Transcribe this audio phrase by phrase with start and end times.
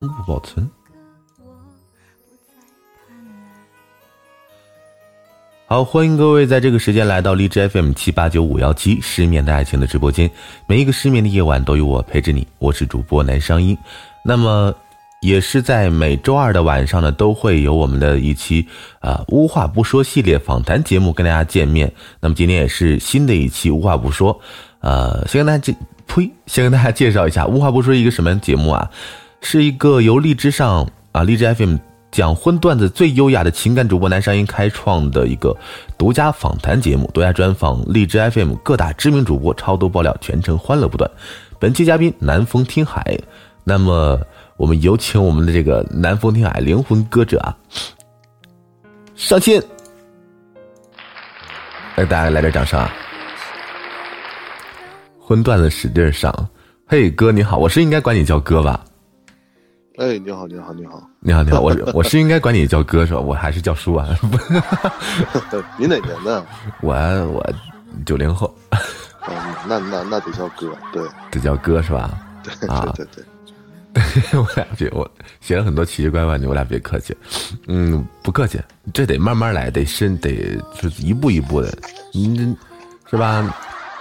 [0.00, 0.66] 不保存。
[5.66, 10.28] 好，欢迎各位在这个时间来到荔枝 FM 七八九五幺七失眠的爱情的直播间。
[10.66, 13.76] 每一个失眠的夜晚都有我陪着你，我是主播南商英。
[14.24, 14.74] 那么，
[15.20, 18.66] 也是在每周二的晚上呢，都会有我们的一期
[19.00, 21.92] 啊无话不说系列访谈节目跟大家见面。
[22.20, 24.40] 那么今天也是新的一期无话不说，
[24.80, 25.76] 呃，先跟大家介，
[26.06, 28.90] 呸，先跟大家介绍一下无话不说一个什么节目啊？
[29.40, 31.76] 是一个由荔枝上啊荔枝 FM
[32.10, 35.56] 讲荤段子最优雅的情感主播南商英开创的一个
[35.96, 41.10] 独家访谈节目，独家专访荔枝 FM 各大知名主播，超多爆料，全程欢乐不断。
[41.58, 43.18] 本期嘉宾南风听海，
[43.64, 44.20] 那么
[44.56, 47.56] 我们有请我们的这个南风听海灵魂歌者啊，
[49.14, 49.62] 上线，
[51.96, 52.92] 来大家来点掌声啊！
[55.18, 56.34] 荤段子使劲上，
[56.86, 58.84] 嘿哥你好，我是应该管你叫哥吧？
[60.00, 63.20] 哎，你好，你好，你好，你好，你好，我 我是应该管你叫哥是吧？
[63.20, 64.08] 我还是叫叔啊？
[65.76, 66.42] 你哪年的？
[66.80, 66.94] 我
[67.26, 67.52] 我
[68.06, 68.52] 九零后。
[69.28, 69.36] 嗯，
[69.68, 72.18] 那那那得叫哥，对，得叫哥是吧？
[72.42, 75.08] 对啊，对对我俩别我
[75.42, 77.14] 写了很多奇奇怪怪的，我俩别客气。
[77.66, 78.58] 嗯，不客气，
[78.94, 81.70] 这得慢慢来，得深得就是一步一步的，
[82.14, 82.56] 你
[83.10, 83.54] 是吧？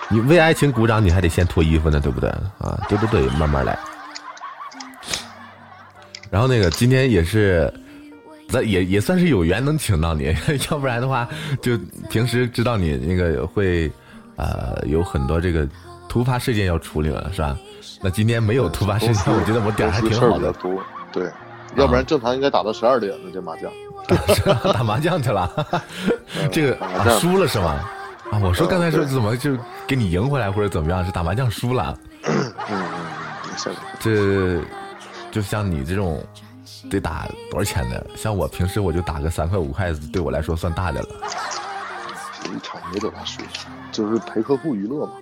[0.10, 2.30] 你为爱情鼓掌，你还得先脱衣服呢，对不对？
[2.60, 3.28] 啊，对不对？
[3.32, 3.78] 慢慢来。
[6.30, 7.72] 然后那个今天也是，
[8.50, 10.36] 那也也算是有缘能请到你，
[10.70, 11.28] 要不然的话，
[11.62, 11.78] 就
[12.10, 13.92] 平时知道你那个会，
[14.36, 15.68] 呃，有很多这个
[16.08, 17.58] 突发事件要处理了，是吧？
[18.02, 20.52] 那今天没有突发事件，我觉得我点还挺好的。
[20.54, 21.30] 多，对，
[21.76, 23.72] 要不然正常应该打到十二点呢，这麻将。
[24.74, 25.52] 打麻将去了，
[26.52, 26.78] 这个
[27.20, 27.80] 输了是吗？
[28.32, 31.06] 啊，我说刚才说怎么就给你赢回来或者怎么样？
[31.06, 31.98] 是打麻将输了。
[32.24, 32.84] 嗯嗯，
[34.00, 34.62] 这。
[35.32, 36.24] 就像你这种，
[36.90, 38.08] 得打多少钱的？
[38.16, 41.08] 像我平时我就打个三块五块，对我来说算大的了。
[42.46, 43.44] 一场没多大输，
[43.92, 45.14] 就是陪客户娱乐嘛。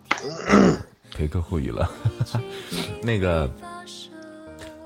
[1.11, 1.85] 陪客户娱乐，
[3.03, 3.49] 那个，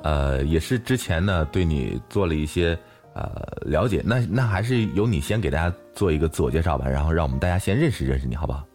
[0.01, 2.78] 呃，也是之前呢对你做了一些
[3.13, 3.31] 呃
[3.63, 4.01] 了解。
[4.03, 8.66] 那那还是由你先给大家做一个自我介绍吧，然后让我们大家先认识认识你，好不好？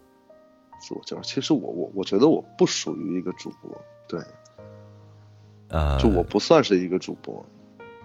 [0.79, 4.21] 自我介绍，其实我我我觉得我不属于一个主播，对。
[5.69, 7.45] 呃，就我不算是一个主播，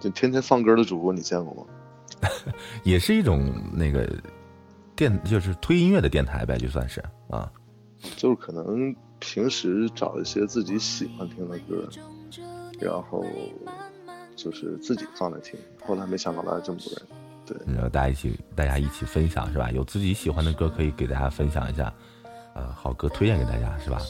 [0.00, 1.71] 就天天放歌的主播，你见过吗？
[2.84, 4.09] 也是一种那个
[4.95, 7.50] 电，就是推音乐的电台呗，就算是啊。
[8.17, 11.89] 就是可能平时找一些自己喜欢听的歌，
[12.81, 13.25] 然后
[14.34, 15.59] 就是自己放着听。
[15.87, 17.03] 后来没想到来了这么多人，
[17.47, 19.71] 对，然后大家一起，大家一起分享是吧？
[19.71, 21.94] 有自己喜欢的歌可以给大家分享一下，
[22.55, 24.00] 呃，好歌推荐给大家是吧？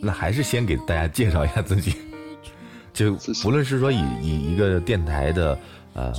[0.00, 0.06] 对。
[0.06, 1.96] 那还是先给大家介绍一下自己，
[2.92, 3.12] 就
[3.42, 5.58] 不论是说以以一个电台的
[5.94, 6.12] 呃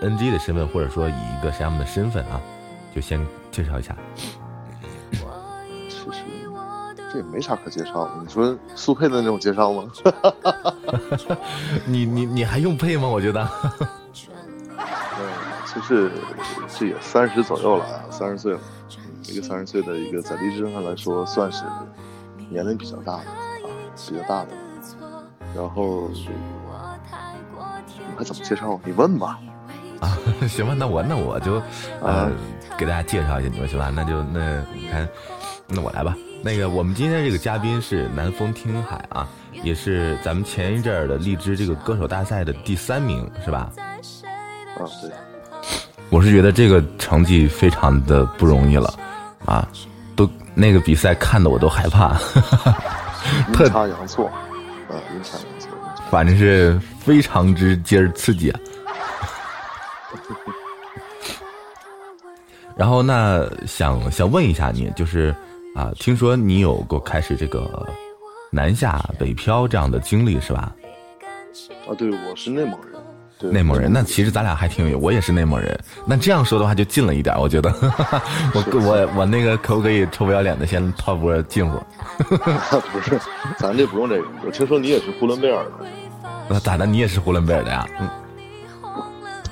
[0.00, 2.40] NG 的身份，或者说以一个什么样的身份啊，
[2.94, 3.94] 就先介绍一下。
[5.88, 6.06] 其实
[7.12, 9.84] 这也没啥可介绍的，你说速配的那种介绍吗？
[11.86, 13.06] 你你你还用配吗？
[13.08, 13.46] 我觉得。
[15.20, 15.28] 嗯，
[15.74, 16.10] 就是
[16.78, 18.60] 这也三十左右了，三十岁了，
[19.28, 21.62] 一个三十岁的一个在励志上来说算是。
[22.50, 23.28] 年龄比较大的啊，
[24.08, 24.48] 比较大的，
[25.54, 26.28] 然后你
[28.16, 28.80] 还怎么介绍？
[28.84, 29.38] 你问吧。
[30.00, 30.16] 啊，
[30.48, 31.60] 行吧，那我那我就
[32.00, 32.30] 呃
[32.76, 33.90] 给大家介绍一下你们行吧？
[33.94, 35.08] 那就那你看，
[35.66, 36.16] 那我来吧。
[36.42, 39.28] 那个我们今天这个嘉宾是南风听海啊，
[39.64, 43.72] 也是咱们前一阵儿的荔枝这个歌手大赛的第三名，是吧？
[44.76, 45.10] 啊，对。
[46.10, 48.94] 我是觉得这个成绩非常的不容易了
[49.44, 49.68] 啊。
[50.58, 52.18] 都那个比赛看的我都害怕，
[53.48, 55.70] 阴差阳错，啊，阴差阳错，
[56.10, 58.60] 反正是非常之劲儿刺激啊。
[62.76, 65.34] 然后那想想问一下你，就是
[65.74, 67.88] 啊，听说你有过开始这个
[68.50, 70.74] 南下北漂这样的经历是吧？
[71.88, 72.87] 啊，对，我是内蒙人。
[73.40, 75.78] 内蒙人，那其实咱俩还挺有，我也是内蒙人。
[76.04, 77.72] 那这样说的话就近了一点，我觉得。
[78.52, 81.80] 我我我那个可不可以臭不要脸的先套波近乎？
[82.92, 83.20] 不是，
[83.58, 84.26] 咱这不用这个。
[84.44, 85.70] 我听说你也是呼伦贝尔的。
[86.48, 86.84] 那咋的？
[86.84, 87.86] 你也是呼伦贝尔的呀？
[88.00, 88.08] 嗯。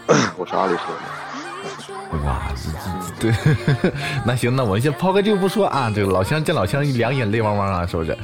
[0.36, 2.24] 我是阿里说的。
[2.24, 2.42] 哇，
[3.20, 3.32] 对。
[4.24, 5.92] 那行，那我们先抛开这个不说啊。
[5.94, 8.16] 这个老乡见老乡，两眼泪汪汪啊，是不是？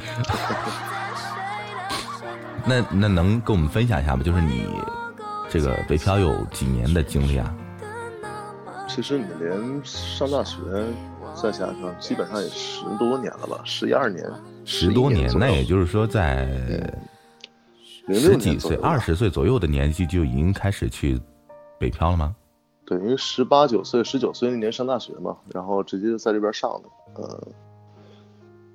[2.65, 4.23] 那那能跟我们分享一下吗？
[4.23, 4.67] 就是你。
[5.53, 7.55] 这个北漂有几年的经历啊？
[8.89, 10.57] 其实你连上大学
[11.35, 14.27] 再加上，基本上也十多年了吧，十一二年。
[14.65, 16.47] 十多年，那也就是说，在
[18.07, 21.21] 十几岁、二十岁左右的年纪就已经开始去
[21.77, 22.35] 北漂了吗？
[22.83, 27.21] 对，因为十八九岁、十九岁那年上大学嘛，然后直接就在这边上的。
[27.21, 27.47] 呃，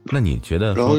[0.04, 0.96] 那你觉得说，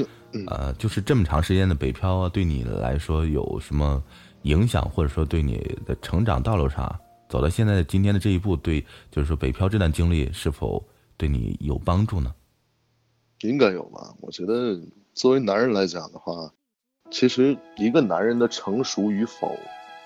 [0.48, 4.04] 呃，就是这么长时间的北漂啊，对你来说有什么
[4.44, 8.82] 影响，或者说对你的成长道路上走到现在的今天的这一步，对，
[9.12, 10.84] 就是说北漂这段经历是否
[11.18, 12.34] 对你有帮助呢？
[13.42, 14.14] 应该有吧。
[14.22, 14.80] 我觉得
[15.14, 16.52] 作为男人来讲的话，
[17.12, 19.56] 其实一个男人的成熟与否，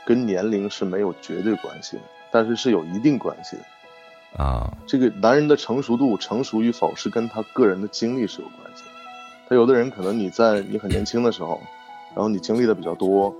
[0.05, 2.03] 跟年龄是没有绝对关系的。
[2.31, 8.89] 但是是有一定关系的，啊，这个男人的成熟度、成熟与否是跟他个人的经历是有关系的。
[9.47, 11.61] 他有的人可能你在你很年轻的时候，
[12.15, 13.35] 然后你经历的比较多。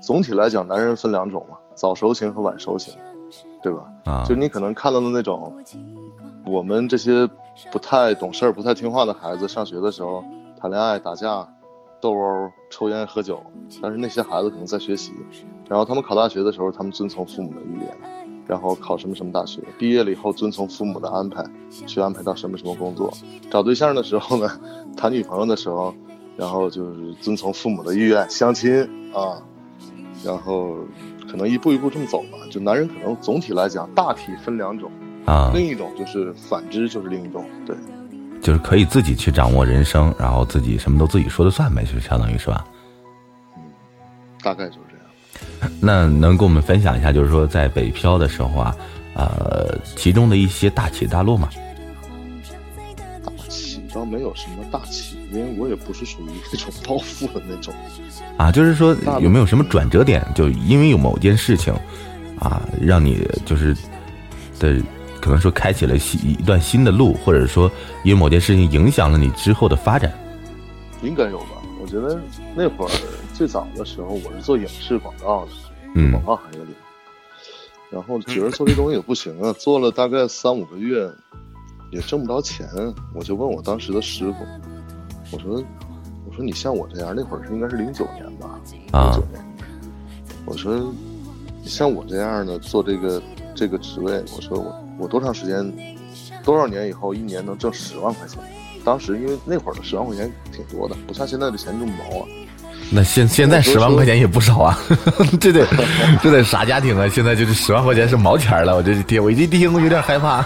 [0.00, 2.94] 总体来讲，男人分两种嘛，早熟型和晚熟型，
[3.62, 3.84] 对吧？
[4.04, 5.52] 啊，就你可能看到的那种，
[6.46, 7.28] 我们这些
[7.70, 10.24] 不太懂事儿、不太听话的孩子，上学的时候
[10.60, 11.46] 谈恋爱、打架、
[12.00, 13.42] 斗殴、抽烟、喝酒，
[13.82, 15.12] 但是那些孩子可能在学习，
[15.68, 18.28] 然后他们考大学的时候，他们遵从父母的意愿。
[18.48, 21.44] 然后考什么什么大学，毕业了以后遵从父母的安排，
[21.86, 23.12] 去安排到什么什么工作。
[23.50, 24.48] 找对象的时候呢，
[24.96, 25.94] 谈女朋友的时候，
[26.34, 28.80] 然后就是遵从父母的意愿相亲
[29.12, 29.36] 啊，
[30.24, 30.76] 然后
[31.30, 32.38] 可能一步一步这么走吧。
[32.50, 34.90] 就男人可能总体来讲大体分两种
[35.24, 37.76] 啊，另一种就是反之就是另一种，对，
[38.40, 42.64] 就是可以自己去掌握人生，然后自己什么都自己说了算呗，就相当于是吧？
[43.56, 43.62] 嗯，
[44.42, 45.72] 大概就是这样。
[45.80, 48.76] 那能跟我们分享一下，就是说在北漂的时候啊，
[49.14, 51.48] 呃，其中的一些大起大落吗？
[54.08, 57.74] 没有什么大起，因为我也不是属于那种暴富的那种。
[58.36, 60.26] 啊，就是说有没有什么转折点？
[60.34, 61.72] 就因为有某件事情，
[62.40, 63.74] 啊，让你就是
[64.58, 64.82] 的，
[65.20, 67.70] 可能说开启了新一段新的路，或者说
[68.04, 70.12] 因为某件事情影响了你之后的发展。
[71.02, 71.62] 应该有吧？
[71.80, 72.20] 我觉得
[72.56, 72.90] 那会儿。
[73.34, 75.52] 最早的时候，我是做影视广告的，
[75.94, 76.74] 嗯广告行业里，
[77.88, 81.08] 然后觉得做这东西也不行啊，做了大概三五个月，
[81.90, 82.68] 也挣不着钱，
[83.14, 84.46] 我就问我当时的师傅，
[85.32, 85.62] 我说，
[86.26, 89.42] 我说你像我这样，那会儿是应该是零九年吧，零九年，
[90.44, 90.92] 我说，
[91.62, 93.22] 你像我这样的做这个
[93.54, 95.72] 这个职位，我说我我多长时间，
[96.44, 98.38] 多少年以后一年能挣十万块钱？
[98.84, 102.26] 当时因为那会儿的十万块钱挺多的，不像现在的钱这么毛啊。
[102.90, 104.78] 那现现在十万块钱也不少啊，
[105.38, 105.66] 这得
[106.22, 107.06] 这得啥家庭啊？
[107.08, 110.42] 现在就是十万块钱是毛钱了，我这听我一听有点害怕。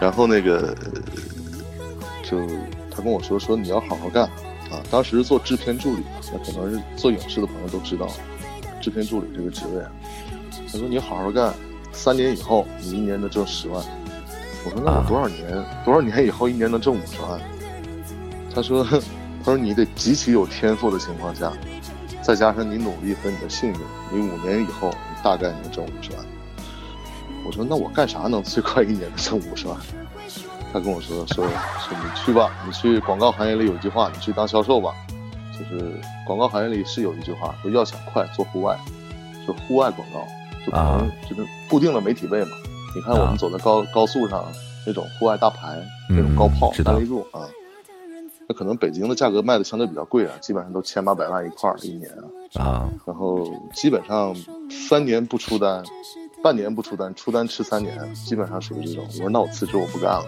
[0.00, 0.74] 然后那个
[2.22, 2.38] 就
[2.90, 4.24] 他跟我说说你要好好干
[4.70, 6.02] 啊，当时做制片助理，
[6.32, 8.08] 那可能是做影视的朋友都知道，
[8.80, 9.82] 制片助理这个职位。
[10.72, 11.52] 他说你好好干，
[11.92, 13.84] 三年以后你一年能挣十万。
[14.64, 17.40] 我说那我多少年多少年以后一年能挣五十万？
[18.54, 18.86] 他说。
[19.42, 21.50] 他说：“你得极其有天赋的情况下，
[22.20, 23.78] 再加上你努力和你的幸运，
[24.12, 26.20] 你五年以后你大概能挣五十万。”
[27.50, 29.76] 我说：“那我干啥能最快一年挣五十万？”
[30.72, 31.48] 他跟我说：“说说
[31.90, 34.94] 你去吧，你去广告行业里有一句话，你去当销售吧。
[35.52, 35.92] 就是
[36.24, 38.78] 广告行业里是有一句话，说要想快做户外，
[39.44, 40.20] 就户外广告，
[40.64, 42.52] 就可能就是固定的媒体位嘛。
[42.94, 44.44] 你看我们走在高高速上
[44.86, 45.76] 那种户外大牌，
[46.08, 47.48] 那种高炮三立柱啊。”
[48.46, 52.10] 那可能北京的价格卖的相对比较贵啊，基本上都千八百万一块儿一年
[52.54, 54.34] 啊，啊，然后基本上
[54.68, 55.84] 三年不出单，
[56.42, 59.04] 半年不出单，出单吃三年，基本上属于这种。
[59.06, 60.24] 我说那我辞职我不干了，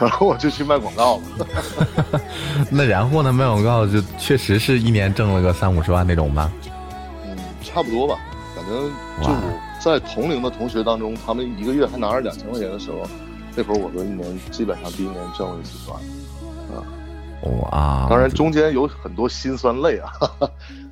[0.00, 2.20] 然后我就去卖广告了。
[2.70, 6.50] 那然后呢，卖广告就确实是一年挣了个三五十万那种吧？
[7.24, 8.18] 嗯，差不多吧，
[8.56, 8.90] 反正
[9.22, 9.32] 就
[9.80, 12.98] 在同龄的同学当中，他们一个月还拿着两千块钱的时候，
[13.54, 16.00] 那会儿我的一年基本上第一年挣了几十万，
[16.76, 16.82] 啊。
[17.42, 20.12] 哇，当然中间有很多辛酸泪啊！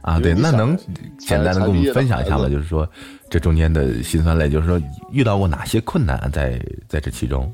[0.03, 0.77] 啊，对，那能
[1.17, 2.49] 简单的跟我们分享一下吗？
[2.49, 2.85] 就是说，
[3.31, 4.83] 这中间的辛酸泪，就是说
[5.13, 7.51] 遇到过哪些困难在在这其中？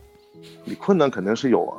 [0.64, 1.78] 你困难肯定是有啊！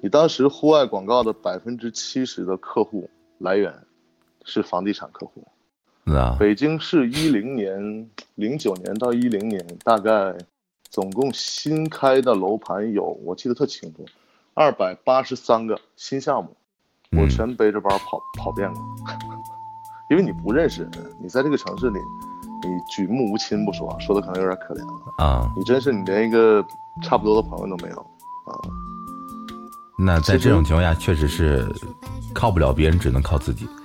[0.00, 3.74] 你当时户外广告的百分之七十的客户来源
[4.44, 5.46] 是房地产客户，
[6.06, 10.34] 啊，北京市一零年、零九年到一零年，大概
[10.88, 14.06] 总共新开的楼盘有，我记得特清楚。
[14.54, 16.56] 二百八十三个新项目，
[17.20, 18.76] 我全背着包跑跑遍了，
[20.10, 20.90] 因为你不认识人，
[21.22, 21.98] 你在这个城市里，
[22.62, 25.52] 你举目无亲不说，说的可能有点可怜了啊！
[25.56, 26.64] 你真是你连一个
[27.02, 28.58] 差不多的朋友都没有啊！
[29.98, 31.66] 那在这种情况下，确实是
[32.34, 33.68] 靠不了别人，只能靠自己。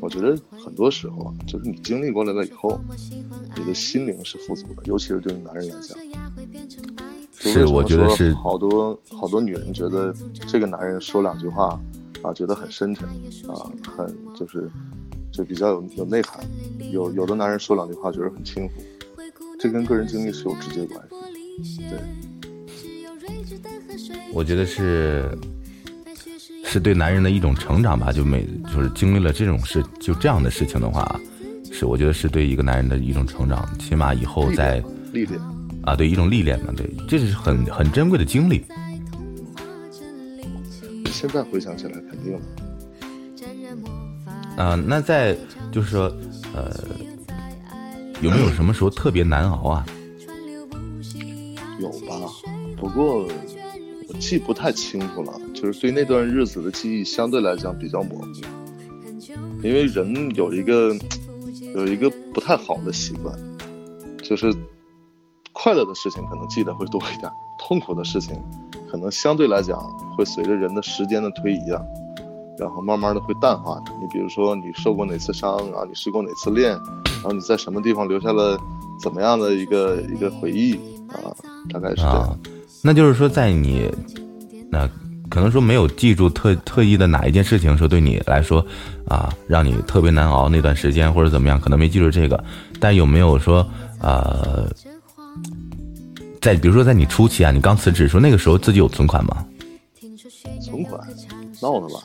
[0.00, 2.78] 我觉得很多时候啊，就是你经历过来了以后，
[3.56, 5.98] 你的心灵是富足的，尤其是对于男人来讲。
[7.38, 10.14] 是，我觉得是好多好多女人觉得
[10.46, 11.68] 这个男人说两句话，
[12.22, 13.08] 啊，啊，觉得很深沉
[13.48, 14.70] 啊，很就是
[15.36, 16.40] 就比较有有内涵。
[16.90, 18.74] 有有的男人说两句话觉得很轻浮，
[19.60, 21.06] 这跟个人经历是有直接关
[21.62, 21.82] 系。
[21.90, 21.98] 对，
[24.32, 25.36] 我觉得是
[26.64, 28.12] 是对男人的一种成长吧。
[28.12, 31.20] 就每就是经历了这种事，就这样的事情的话，
[31.70, 35.38] 是我觉得是对一个男人的一种成长，起码以后在历练
[35.82, 38.64] 啊，对一种历练嘛，对，这是很很珍贵的经历。
[41.06, 42.38] 现在回想起来，肯定。
[44.56, 45.36] 啊，那在
[45.70, 46.10] 就是说，
[46.54, 46.70] 呃，
[48.20, 49.86] 有没有什么时候特别难熬啊？
[51.78, 52.16] 有吧，
[52.76, 53.28] 不过
[54.08, 58.26] 我记不太清楚了，就是对那段日子的记忆相对来讲比较模糊，
[59.62, 60.96] 因为人有一个
[61.74, 63.38] 有一个不太好的习惯，
[64.22, 64.50] 就是
[65.52, 68.34] 快乐的事情可能记得会多一点，痛苦的事情
[68.90, 69.78] 可能相对来讲
[70.16, 71.82] 会随着人的时间的推移啊。
[72.58, 73.92] 然后慢慢的会淡化的。
[74.00, 75.84] 你比如说，你受过哪次伤然后？
[75.84, 76.70] 你试过哪次恋？
[76.70, 78.58] 然后你在什么地方留下了
[79.02, 80.74] 怎么样的一个一个回忆
[81.08, 81.32] 啊？
[81.70, 82.38] 大概是这样。
[82.82, 83.90] 那就是说，在你
[84.70, 84.88] 那
[85.28, 88.64] 可能说没有记住特特意的哪一件事情，说对你来说
[89.08, 92.42] 啊，让你特别难熬那段时间或者怎么样，可能没记住这个。
[92.78, 93.66] 但有没有说
[94.00, 94.68] 呃，
[96.40, 99.44] 在比如说在你初期啊，你刚辞职说那个时候自己有存款吗？
[100.62, 101.00] 存款？
[101.62, 102.00] 闹的吧？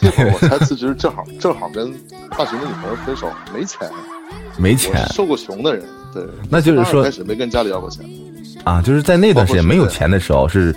[0.00, 1.92] 那会儿我才辞职，正好正好跟
[2.30, 3.90] 大学的女朋友分手，没钱，
[4.58, 8.04] 没钱，受过穷的人，对，那就是说开始没跟家里要过钱，
[8.64, 10.74] 啊，就是在那段时间没有钱的时候，是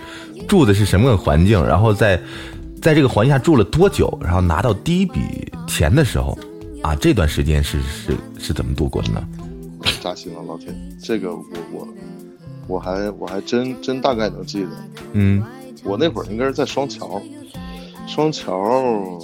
[0.48, 1.64] 住的是什么个环境？
[1.66, 2.20] 然后在
[2.82, 4.18] 在这个环境下住了多久？
[4.22, 5.20] 然后拿到第一笔
[5.68, 6.38] 钱的时候，
[6.82, 9.22] 啊，这段时间是是是怎么度过的呢？
[10.02, 10.74] 扎心了，老铁，
[11.04, 11.88] 这个我我
[12.68, 14.70] 我还我还真真大概能记得，
[15.14, 15.44] 嗯，
[15.84, 17.22] 我那会儿应该是在双桥。
[18.08, 19.20] 双桥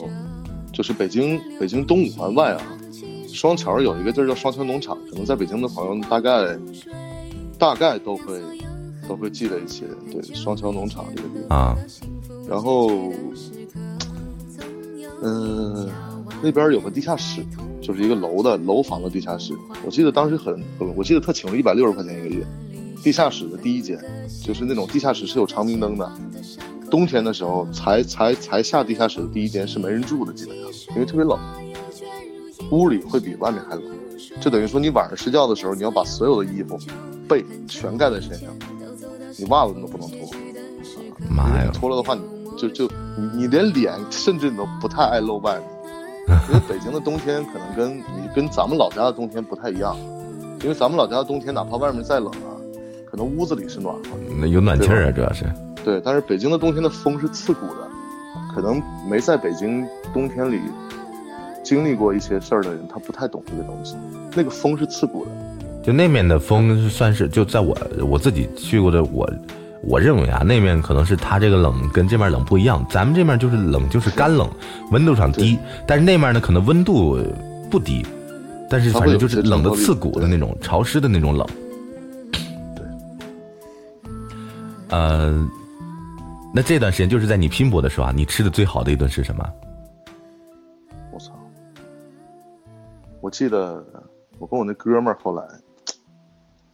[0.71, 2.61] 就是北京北京东五环外啊，
[3.31, 6.57] 双桥有一个地儿叫双桥农场，可能在北京的朋友大概
[7.57, 8.39] 大概都会
[9.07, 11.77] 都会记得一些，对，双桥农场这个地方啊。
[12.47, 12.91] 然后，
[15.23, 15.89] 嗯，
[16.43, 17.43] 那边有个地下室，
[17.81, 19.53] 就是一个楼的楼房的地下室。
[19.83, 22.45] 我记得当时很很，我记得特请了一百六十块钱一个月，
[23.01, 23.99] 地下室的第一间，
[24.43, 26.11] 就是那种地下室是有长明灯的。
[26.89, 31.37] 冬天的时候才才才下地下室的第一间是没人住的，基本上因为特别冷，
[32.71, 33.83] 屋里会比外面还冷，
[34.39, 36.77] 就等于说你晚上睡觉的时候你要把所有的衣服、
[37.27, 38.49] 被全盖在身上，
[39.37, 40.29] 你袜子你都不能脱。
[41.29, 41.71] 妈呀！
[41.73, 42.21] 脱了的话，你
[42.57, 42.87] 就就
[43.17, 45.59] 你你连脸甚至你都不太爱露外
[46.27, 49.97] 面，因为北京的冬天可能跟你跟咱们老家的冬天不太一样，
[50.61, 52.55] 因为咱们老家的冬天哪怕外面再冷啊，
[53.09, 54.01] 可能屋子里是暖和，
[54.39, 55.45] 那有暖气啊，主要是。
[55.85, 57.87] 对，但是北京的冬天的风是刺骨的，
[58.55, 60.59] 可能没在北京冬天里
[61.63, 63.95] 经历过一些事儿的人，他不太懂这个东西。
[64.35, 65.31] 那个风是刺骨的，
[65.83, 67.77] 就那面的风算是就在我
[68.09, 69.31] 我自己去过的，我
[69.83, 72.83] 我认为啊，那面可能是它这个冷跟这面冷不一样。
[72.89, 74.49] 咱们这面就是冷，就是干冷，
[74.91, 77.19] 温度上低，但是那面呢可能温度
[77.69, 78.03] 不低，
[78.67, 81.47] 但是反正就是冷的刺骨的那种潮湿的那种冷。
[82.75, 82.85] 对，
[84.89, 85.47] 呃。
[86.55, 89.45] 那这段时间就是在你拼搏的时候啊，你吃的最好的一顿是什么？
[91.11, 91.33] 我操！
[93.19, 93.85] 我记得
[94.39, 95.43] 我跟我那哥们儿后来，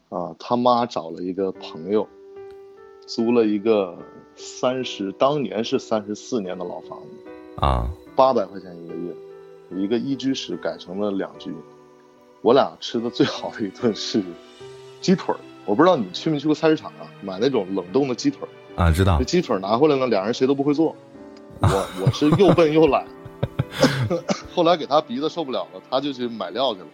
[0.10, 2.08] 啊，他妈找了一个朋友，
[3.08, 3.98] 租了一个
[4.36, 9.16] 三十，当年是三十四年的老房子啊，八百块钱一个月，
[9.72, 11.52] 一个一居室改成了两居。
[12.44, 14.22] 我俩吃的最好的一顿是
[15.02, 18.50] 鸡腿儿，我不知道你去没去过菜市场啊，买那种冷冻的鸡腿儿。
[18.75, 19.18] 啊，知道。
[19.20, 20.96] 这鸡腿拿回来了，俩人谁都不会做。
[21.62, 23.06] 我我是又笨又懒。
[24.54, 26.88] 后来给他鼻子受不了了，他就去买料去了，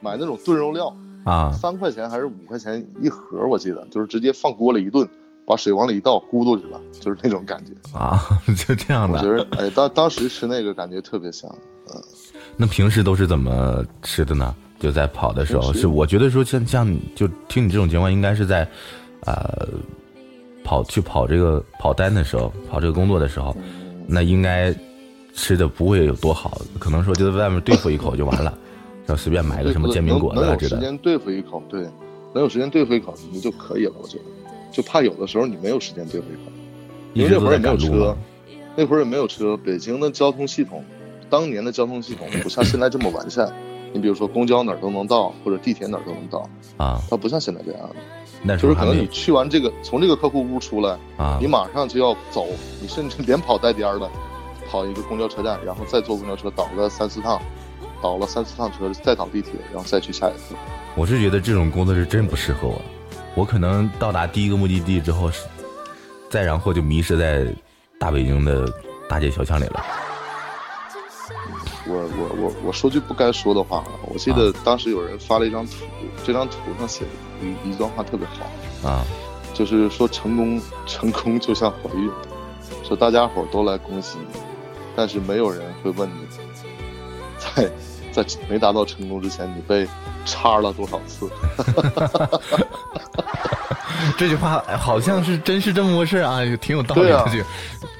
[0.00, 0.94] 买那种炖肉料
[1.24, 5.08] 啊，三块钱还是五块钱一盒，我记得就是直接放锅里一炖，
[5.44, 8.20] 把水往里一倒，咕嘟去了，就是那种感觉啊，
[8.56, 9.18] 就这样的。
[9.18, 11.50] 我觉得哎，当当时吃那个感觉特别香。
[11.92, 12.02] 嗯，
[12.56, 14.54] 那平时都是怎么吃的呢？
[14.78, 18.68] 就在跑的时候，是我觉得说像像就听你这种情况，应该是在，
[19.24, 19.68] 呃。
[20.64, 23.54] 跑去跑这个跑单的时候，跑这个工作的时候，
[24.08, 24.74] 那应该
[25.34, 28.56] 吃的不会有多好，可能说就在外面对付一口就完了，
[29.06, 31.82] 要随便买个什么煎饼果子能有时间对付一口，对，
[32.32, 33.92] 能有时间对付一口你就可以了。
[34.00, 34.24] 我觉得，
[34.72, 36.50] 就怕有的时候你没有时间对付一口，
[37.12, 38.16] 因为那会儿也没有车，
[38.74, 39.56] 那会儿也没有车。
[39.58, 40.82] 北京的交通系统，
[41.28, 43.52] 当年的交通系统不像现在这么完善。
[43.92, 47.96] 你比如说公交哪儿都能到，或者地铁哪儿都能到啊，它不像现在这样的。
[48.58, 52.46] 就是可能你去完这个，从这个客户屋出来啊，你马上就要走，
[52.80, 54.08] 你甚至连跑带颠的，
[54.70, 57.40] 跑一个公交车站，然后再坐公交车倒个三四趟，
[58.02, 60.58] 倒了三四趟车，再倒地铁，然后再去下一个。
[60.94, 62.80] 我是觉得这种工作是真不适合我，
[63.34, 65.30] 我可能到达第一个目的地之后，
[66.28, 67.46] 再然后就迷失在
[67.98, 68.70] 大北京的
[69.08, 69.82] 大街小巷里了。
[71.86, 75.72] 我我我我说句不该说的话啊，我记得当时有人发了一张图，
[76.24, 77.10] 这张图上写的
[77.42, 79.04] 一一段话特别好啊，
[79.52, 82.10] 就是说成功成功就像怀孕，
[82.82, 84.40] 说大家伙都来恭喜你，
[84.96, 86.26] 但是没有人会问你，
[87.38, 87.70] 在
[88.12, 89.86] 在没达到成功之前，你被
[90.24, 91.28] 插了多少次。
[94.16, 97.24] 这句话好像是真是这么回事啊，挺有道理的。
[97.32, 97.44] 这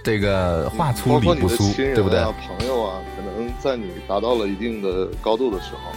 [0.05, 2.21] 这个话粗理不粗，对不对？
[2.21, 2.63] 朋友
[3.64, 5.90] 在你达到了一定的高度的时候，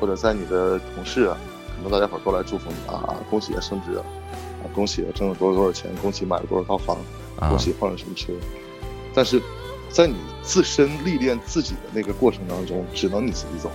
[0.00, 1.38] 或者在你的同事啊，
[1.76, 4.02] 可能大家伙都来祝福你啊，恭喜升职啊，
[4.74, 6.96] 恭喜挣了多少多少钱，恭喜买了多少套房，
[7.48, 8.32] 恭喜换了什么车。
[9.14, 9.40] 但是，
[9.88, 13.70] 在你自身历练自己的那个过程当中，只能你自己走，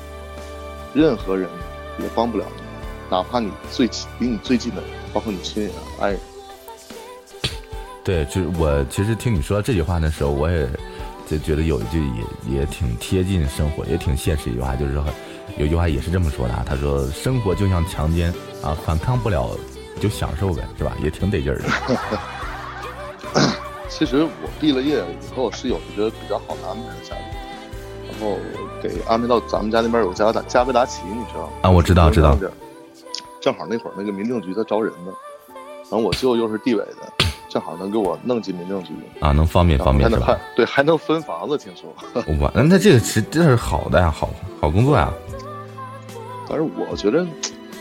[0.94, 1.50] 任何人
[1.98, 2.62] 也帮不了你，
[3.10, 4.90] 哪怕你最离你最近的人。
[5.14, 6.20] 包括你亲人、爱人，
[8.04, 8.86] 对，就是我。
[8.90, 10.68] 其实听你说这句话的时候，我也
[11.30, 12.04] 就觉得有一句
[12.48, 15.06] 也也挺贴近生活，也挺现实一句话，就是说
[15.58, 16.66] 有句话也是这么说的啊。
[16.68, 18.34] 他说：“生活就像强奸
[18.64, 19.52] 啊，反抗不了
[20.00, 21.66] 就享受呗，是吧？”也挺得劲儿的。
[23.88, 27.26] 其实我毕了业以后是有一个比较好的安排的家庭，
[28.10, 28.38] 然后
[28.82, 31.50] 给安排到咱们家那边有加达加菲达奇，你知道吗？
[31.64, 32.36] 啊，我知道，知道。
[33.42, 35.12] 正好那会儿那个民政局在招人呢，
[35.90, 37.19] 然后我舅又是地委的，
[37.50, 40.40] 正好能给我弄进民政局啊，能方便方便是吧？
[40.56, 41.92] 对，还能分房子，听说。
[42.40, 44.30] 我那那这个是这是好的呀，好
[44.62, 45.12] 好工作呀。
[46.48, 47.26] 但是我觉得，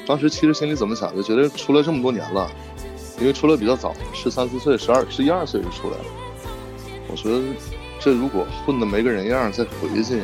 [0.07, 2.51] 当时其实心里怎么想，就觉得出来这么多年了，
[3.21, 6.05] 因为出来比较早，十三四岁、十二、十一二岁就出来了。
[7.11, 7.43] 我觉得，
[8.01, 10.23] 这如果混的没个人样，再回去，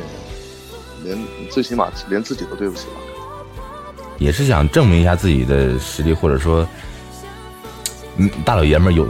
[1.03, 1.17] 连
[1.51, 2.93] 最起码连自己都对不起吧。
[4.17, 6.65] 也是想证明一下自己的实力，或者说，
[8.17, 9.07] 嗯，大老爷们儿有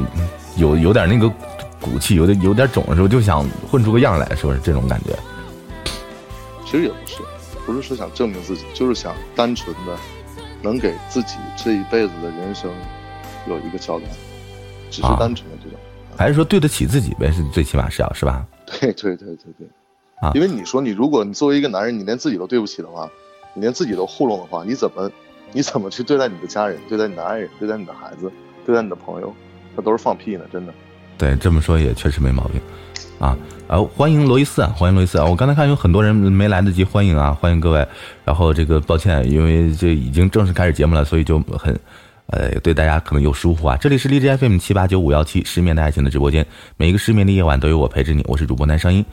[0.58, 1.30] 有有点那个
[1.80, 5.18] 骨气，有点有点肿的时候，就想混出个样来，是不是这种感觉？
[6.66, 7.18] 其实也不是，
[7.66, 9.98] 不是说想证明自己，就是想单纯的
[10.62, 12.72] 能给自己这一辈子的人生
[13.48, 14.06] 有一个交代，
[14.90, 15.78] 只是单纯的这种，
[16.18, 17.32] 还是说对得起自己呗？
[17.32, 18.46] 是最起码是要是吧？
[18.66, 19.68] 对对对对对，
[20.22, 23.10] 啊，因为你说你如果你作为一个男人，你连自己都对不起的话。
[23.58, 25.10] 你连自己都糊弄的话，你怎么，
[25.54, 28.30] 你怎么去对待你的家人，对待你的爱人，对待你的孩子，
[28.66, 29.34] 对待你的朋友？
[29.76, 30.74] 那都是放屁呢，真的。
[31.18, 32.60] 对，这么说也确实没毛病，
[33.20, 35.26] 啊，啊，欢迎罗伊斯啊，欢迎罗伊斯啊！
[35.26, 37.88] 我刚才看有很多人没来得及欢迎啊，欢迎各位。
[38.26, 41.74] 然后这个抱歉，因为这已经正式开始节目了，所以就很，
[42.28, 43.78] 呃，对大家可能有疏忽啊。
[43.78, 49.06] 这里是荔枝 FM 七八九五幺七失眠的爱情的直播间，每一个失眠的夜晚都有我陪着你，我是主播男声音。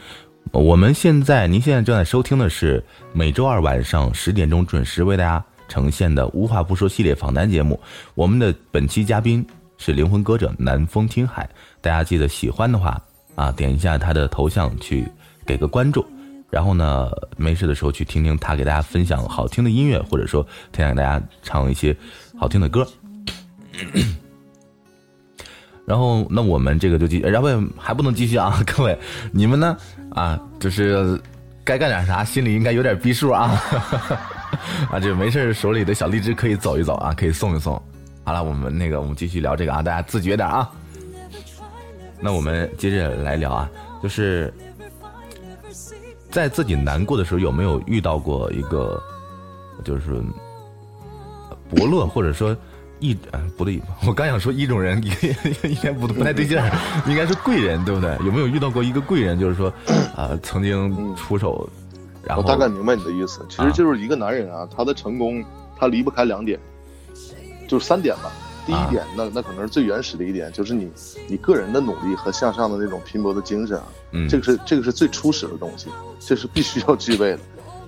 [0.50, 7.80] 我们现在，您现在正在收听的是每周二晚上十点钟准时为大家呈现的《无话不说》系列访谈节目。
[8.14, 9.42] 我们的本期嘉宾
[9.78, 11.48] 是灵魂歌者南风听海，
[11.80, 13.00] 大家记得喜欢的话
[13.36, 15.08] 啊，点一下他的头像去
[15.46, 16.04] 给个关注，
[16.50, 21.96] 然后呢，没事的时候去听听他给大家分享好听的音乐，或者说听听大家唱一些
[22.38, 22.86] 好听的歌。
[25.86, 28.98] 然后，那我们这个就继续，然后还不能继续啊，各位，
[29.32, 29.74] 你们呢？
[30.10, 31.18] 啊，就是
[31.64, 33.58] 该干点啥，心里应该有点逼数啊。
[34.90, 37.74] 啊，就没事手里的小荔枝可以走一走啊，可以送一送。
[38.24, 40.70] 好了，我们那个，我们继续聊这个啊，大家自觉点啊。
[42.20, 43.70] 那我们接着来聊啊，
[44.02, 44.52] 就是
[46.30, 49.02] 在自己难过的时候，有没有遇到过一个，
[49.84, 50.22] 就是
[51.70, 52.56] 伯乐，或者说？
[53.00, 55.02] 一啊不对，我刚想说一种人，
[55.64, 56.70] 应该不不太对劲儿，
[57.08, 58.16] 应该是贵人，对不对？
[58.24, 59.66] 有没有遇到过一个贵人，就是说，
[60.14, 61.68] 啊，曾经出手，
[62.22, 65.44] 然后我大概明白你的意思，其实就是一个男人啊，他的成功
[65.76, 66.58] 他离不开两点，
[67.68, 68.30] 就是三点吧。
[68.64, 70.88] 第一点，那那可能是最原始的一点，就是你
[71.26, 75.88] 你个人的努力和向上的那种拼搏的精神啊，嗯，这个是这个是最初始的东西，
[76.20, 77.40] 这是必须要具备的。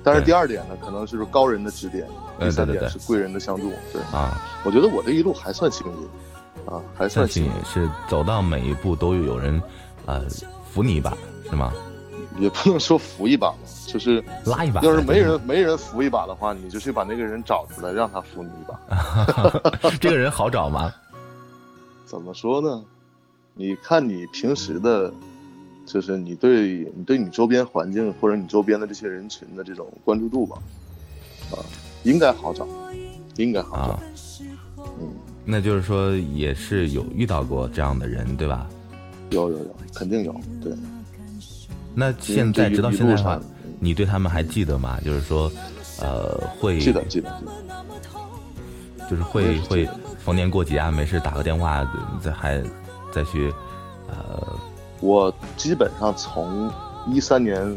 [0.02, 2.04] 但是第二点呢，可能就是高人的指点；
[2.40, 3.70] 第三点是贵人的相助。
[3.92, 9.62] 对啊，我觉得我这一路还算幸运，啊，还算幸运，是走到每一步都有人，
[10.06, 10.22] 呃，
[10.68, 11.16] 扶你一把，
[11.48, 11.72] 是吗？
[12.38, 14.80] 也不能说扶一把吧，就是拉一把。
[14.82, 19.90] 要是没人没人扶一把的话，你就去把那个人找出来，让他扶你一把。
[20.00, 20.92] 这个人好找吗？
[22.06, 22.84] 怎么说呢？
[23.54, 25.12] 你看你平时的。
[25.86, 30.56] 就是你对你对你周边环境或者你周边的这些人群的这种关注度吧，
[31.50, 31.60] 啊，
[32.04, 32.66] 应该好找，
[33.36, 34.00] 应该好找，
[34.98, 35.12] 嗯，
[35.44, 38.66] 那就是说也是有遇到过这样的人，对吧？
[39.28, 40.72] 有有有，肯定有，对。
[41.94, 43.40] 那现在直到现在的话，
[43.78, 44.98] 你对他们还记得吗？
[45.04, 45.50] 就是说，
[46.00, 47.44] 呃，会记得记得记
[48.98, 49.88] 得，就是会会
[50.24, 51.86] 逢年过节啊，没事打个电话，
[52.20, 52.62] 再还
[53.12, 53.52] 再去，
[54.08, 54.58] 呃，
[55.00, 56.70] 我基本上从
[57.06, 57.76] 一三年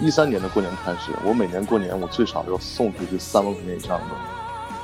[0.00, 4.06] 一三年的过年开始，我每年过年我最少要送出去三万块钱以上的。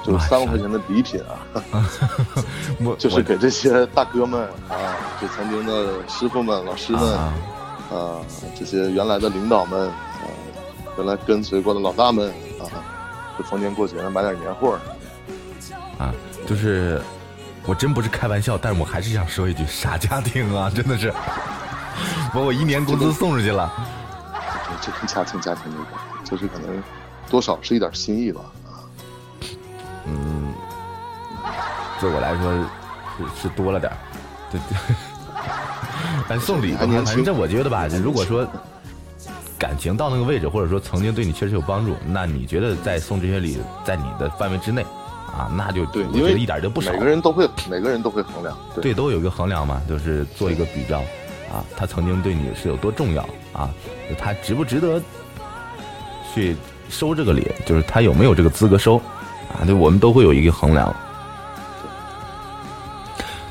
[0.06, 1.40] 就是三万块钱的礼品啊，
[2.98, 4.76] 就是给这些大哥们啊，
[5.18, 7.18] 就曾经的师傅们、老师们
[7.94, 8.18] 啊，
[8.58, 10.26] 这些原来的领导们啊，
[10.98, 12.28] 原来跟随过的老大们
[12.58, 12.66] 啊，
[13.38, 14.76] 就逢年过节的买点年货
[15.96, 16.12] 啊，
[16.44, 17.00] 就是
[17.64, 21.12] 我真不是开玩笑，但是我还是想说一句，傻家庭啊，真的是
[22.32, 23.72] 把我一年工资送出去了，
[24.82, 26.82] 这跟家庭家庭有关，就是可能
[27.30, 28.40] 多少是一点心意吧。
[30.06, 30.52] 嗯，
[32.00, 32.52] 对我来说
[33.16, 33.96] 是是多了点儿，
[34.50, 34.76] 对对。
[36.28, 38.46] 但送礼，反正我觉得吧，如果说
[39.58, 44.82] 感情到那个位置，或者说曾经对你确实有帮助，那你觉得在送这些礼，在你的范围之内
[45.26, 46.92] 啊，那就对，我觉得一点都不少。
[46.92, 51.00] 每个人都会，每个人都会衡量，对，都有一个衡量嘛，就是做一个比较
[51.52, 53.70] 啊，他曾经对你是有多重要啊，
[54.18, 55.00] 他值不值得
[56.34, 56.56] 去
[56.88, 59.00] 收这个礼，就是他有没有这个资格收。
[59.52, 60.94] 啊，对，我们都会有一个衡量。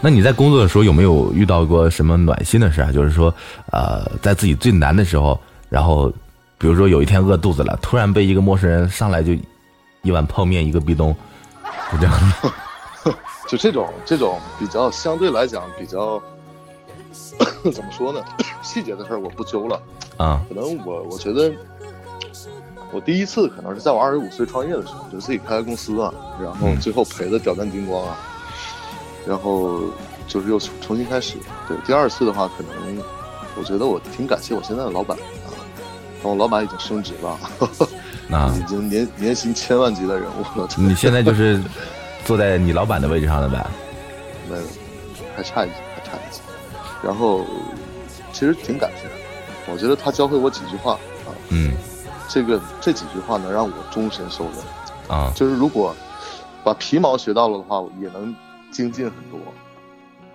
[0.04, 2.92] 那你在工作的时候有没有遇到过什么暖心的事啊？
[2.92, 3.34] 就是说，
[3.72, 5.40] 呃，在自己最难的时候，
[5.70, 6.12] 然后，
[6.58, 9.32] 比如说有一天饿肚子了，突然被一个陌生人上来就
[10.02, 11.16] 一碗泡面，一个壁咚，
[11.90, 12.34] 就这样。
[13.48, 16.22] 就这种这种比较相对来讲比较
[17.74, 18.22] 怎么说呢？
[18.62, 19.82] 细节的事儿我不揪了
[20.18, 20.42] 啊。
[20.50, 21.50] 可能我我觉得。
[22.92, 28.16] 我第一次可能是在我二十五岁创业的时候，就自己开公司啊，然后最后赔的掉蛋精光啊，
[29.28, 29.82] 然后
[30.28, 31.38] 就是又重新开始。
[31.68, 33.04] 对，第二次的话，可能
[33.58, 35.52] 我觉得我挺感谢我现在的老板啊，
[36.24, 37.40] 我老板已经升职了，
[38.36, 40.68] 啊，已经年年薪千万级的人物了。
[40.78, 41.62] 你现在就是
[42.26, 43.66] 坐在你老板的位置上了呗？
[44.50, 44.64] 没有，
[45.36, 46.42] 还差一级，还差一级。
[47.04, 47.46] 然后
[48.32, 49.10] 其实挺感谢，
[49.72, 51.72] 我觉得他教会我几句话啊，嗯。
[52.30, 55.96] 这个这几句话能让我终身受用，啊，就是如果
[56.64, 58.34] 把皮毛学到了的话，也能
[58.74, 59.40] 精进很多。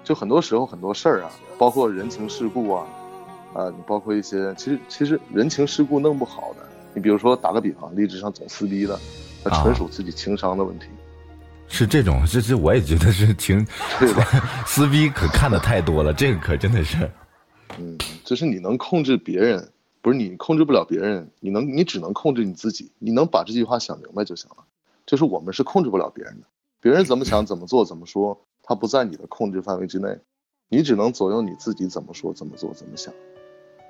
[0.02, 2.86] 就很多时候很多事儿啊，包括人情世故啊，
[3.52, 8.98] 啊，你包括一些其实其实人情世故弄不好的，你比如说打个比方，励志上总撕逼的，
[9.44, 10.86] 那纯属自己情商的问题。
[11.68, 13.66] 是这种，这这我也觉得是情，
[13.98, 14.24] 对 吧
[14.64, 17.10] 撕逼可看的太多了，这个可真的是，
[17.78, 19.68] 嗯，就是你能控制别人。
[20.00, 22.90] 不是你控制不了别人，你能你只能控制你自己。
[23.00, 24.64] 你能把这句话想明白就行了。
[25.04, 26.46] 就是我们是控制不了别人的，
[26.80, 30.16] 别人怎么想、怎么做、怎么说，他不在你的控制范围之内，
[30.68, 33.12] 你只能左右你自己怎么说、怎么做、怎么想。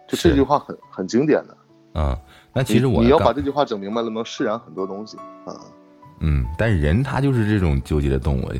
[0.08, 1.56] 就这句话很很经典的。
[1.94, 2.16] 嗯，
[2.52, 5.16] 那其实我你要把这句话整明白了，能释然很多东西。
[5.46, 5.60] 啊，
[6.20, 8.50] 嗯，但是人他就是这种纠结的动物，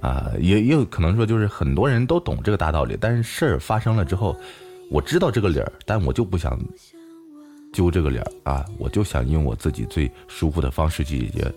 [0.00, 4.36] 啊，也也有可能说就是很多人都懂这个大道理，但是事儿发生了之后。
[4.90, 6.58] 我知道这个理儿，但我就不想
[7.74, 8.64] 揪这个理儿啊！
[8.78, 11.54] 我就想用我自己最舒服的方式去解决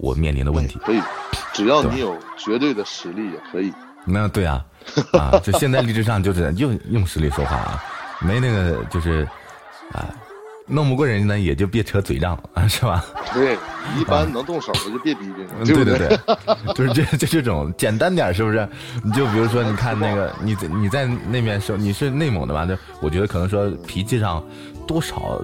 [0.00, 0.80] 我面临的问题。
[0.80, 0.98] 可以，
[1.52, 3.72] 只要你有绝对的实力也可以。
[4.04, 4.64] 那对啊，
[5.14, 7.84] 啊，就现在励志上就是 用用实力说话啊，
[8.20, 9.26] 没那个就是
[9.92, 10.08] 啊。
[10.64, 13.04] 弄不过人家呢，也就别扯嘴仗啊，是吧？
[13.34, 13.58] 对，
[13.98, 15.44] 一般能动手的就别逼逼。
[15.74, 16.18] 对对对，
[16.72, 18.66] 就是这就这种简单点，是不是？
[19.04, 22.64] 你就比如说，你看那个，你你在那边说你是内蒙的吧？
[22.64, 24.42] 就我觉得可能说脾气上
[24.86, 25.42] 多少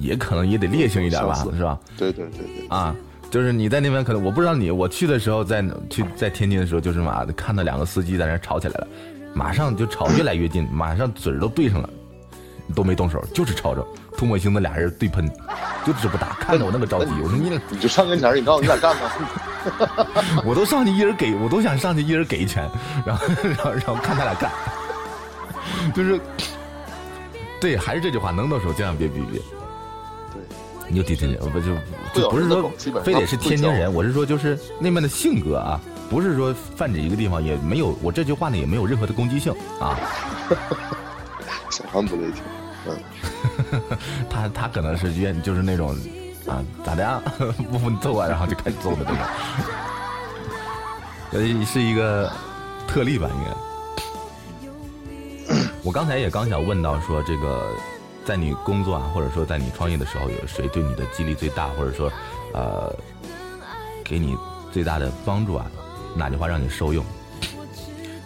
[0.00, 1.78] 也可能也得烈性一点吧，是吧？
[1.98, 2.66] 对对对对。
[2.68, 2.96] 啊，
[3.30, 8.86] 就是你在那边可能我不知道你，我去的时候在去在天津的时候就是嘛，看到两个司机在那吵起来了，
[9.34, 11.90] 马上就吵越来越近，马上嘴都对上了。
[12.74, 13.86] 都没动手，就是吵着，
[14.18, 15.24] 涂抹星子俩人对喷，
[15.86, 19.12] 就是不打，看着我那么着急，我说你俩你就上跟前你告诉你俩干吧？
[20.44, 22.68] 我都上去一人给，我都想上去一人给一拳，
[23.06, 24.50] 然后然后然后看他俩干，
[25.94, 26.20] 就是，
[27.60, 29.40] 对，还是这句话，能动手尽量别逼逼。
[30.88, 31.74] 对，你就天津，不就
[32.14, 32.70] 就不是说
[33.02, 39.98] 非得是天津人，我是说就是那边的性格啊，不是说泛指一个地方，也没有我这句话呢也没有任何的攻击性啊。
[41.70, 42.42] 小韩不累挺，
[42.86, 43.82] 嗯，
[44.30, 45.94] 他他可能是愿就是那种
[46.46, 47.20] 啊咋的呀，
[47.70, 49.18] 不服你揍啊，然后就开始揍的那种，
[51.32, 52.30] 呃是一个
[52.86, 53.50] 特例吧应该。
[55.82, 57.68] 我刚才也刚想问到说这个，
[58.26, 62.12] 在你工作啊，或者说在你创业的时候，有谁对你的激励最大，或者说
[62.52, 62.92] 呃
[64.04, 64.36] 给你
[64.72, 65.70] 最大的帮助啊？
[66.16, 67.04] 哪句话让你受用？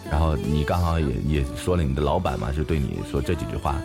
[0.09, 3.75] 然后你刚好也也说了你的老板嘛，是对你说这几句话，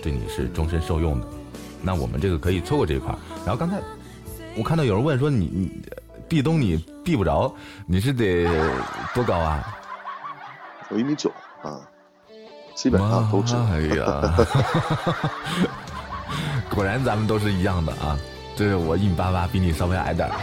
[0.00, 1.26] 对你是终身受用的。
[1.82, 3.12] 那我们这个可以错过这一块。
[3.44, 3.80] 然后刚才
[4.56, 5.82] 我看到有人问说你你
[6.28, 7.52] 壁咚你避不着，
[7.86, 8.46] 你是得
[9.12, 9.76] 多高啊？
[10.90, 11.28] 我一米九
[11.62, 11.80] 啊，
[12.76, 13.56] 基本上都直。
[13.56, 14.22] 哎呀，
[16.72, 18.16] 果然咱们都是一样的啊！
[18.56, 20.34] 对，我一米八八，比你稍微矮点儿。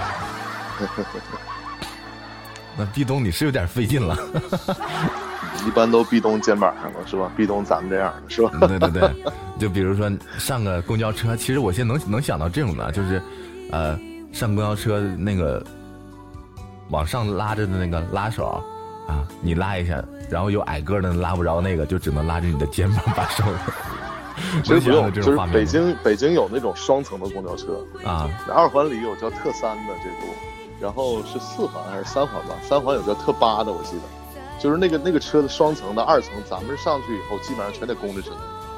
[2.75, 4.17] 那壁咚你是有点费劲了。
[5.65, 7.31] 一般都壁咚肩膀上了是吧？
[7.37, 8.51] 壁咚咱们这样的是吧？
[8.67, 9.13] 对对对，
[9.59, 13.21] 就比如说上个公交车，其实我现在能能想到这种的，就是，
[13.71, 13.97] 呃，
[14.31, 15.63] 上公交车那个
[16.89, 18.61] 往上拉着的那个拉手
[19.07, 23.43] 啊，你拉一下，然后有矮个的拉不着那个，就只能拉着你的肩膀把手。
[24.63, 30.33] 其实不用，就是北京北京有那种双层的公交车啊，二环里有叫特三的这路，
[30.81, 32.55] 然后是四环还是三环吧？
[32.61, 34.01] 三环有叫特八的，我记得。
[34.59, 38.31] 就是那个那个车的双层的二层，咱们上去以后基本上全得弓着身，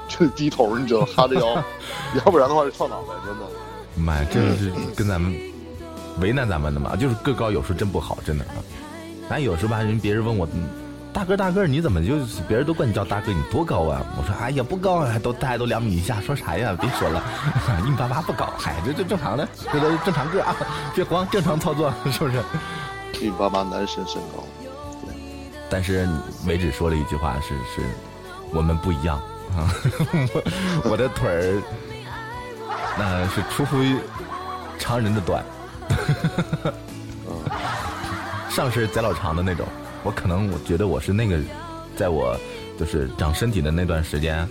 [0.07, 1.63] 就得低头，你知道，哈着腰，
[2.25, 3.45] 要不然的话就撞脑袋，真的。
[3.95, 5.33] 妈呀，这是跟咱们
[6.19, 6.95] 为难咱们的嘛？
[6.95, 8.55] 就是个高有时候真不好，真的啊。
[9.29, 10.47] 咱有时候吧，人别人问我，
[11.11, 14.05] 大哥大个，你怎么就别人都管你叫大哥，你多高啊？
[14.17, 16.75] 我说哎呀不高啊，都大家都两米以下，说啥呀？
[16.79, 17.23] 别说了，
[17.85, 20.55] 一米八八不高，嗨，这这正常的，这都正常个啊，
[20.93, 22.43] 别慌，正常操作是不是？
[23.19, 24.43] 一米八八男神身高。
[25.69, 26.07] 但是
[26.45, 27.81] 为止说了一句话，是是，
[28.53, 29.17] 我们不一样
[29.57, 29.67] 啊，
[30.83, 31.61] 我 我的腿儿
[32.97, 33.77] 那是出乎
[34.77, 35.43] 常人的短，
[38.55, 39.67] 上身贼老长的那种。
[40.01, 41.37] 我可能我觉得我是那个，
[41.97, 42.39] 在我
[42.79, 44.47] 就是长身体的那段时间，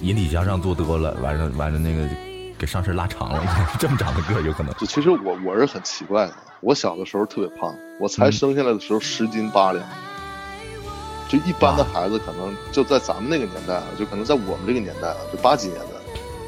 [0.00, 2.08] 引体向上做多了，完了完了那个
[2.56, 3.42] 给上身拉长了，
[3.80, 4.72] 这么长的个有可能。
[4.74, 9.84] 就其实我我是很奇怪的，我小的时候特别胖，我才生下来的时候十斤八两。
[11.28, 16.00] 就一般的孩子可能就在咱们那个年代啊，就可能在我们这个年代啊，就八几年的，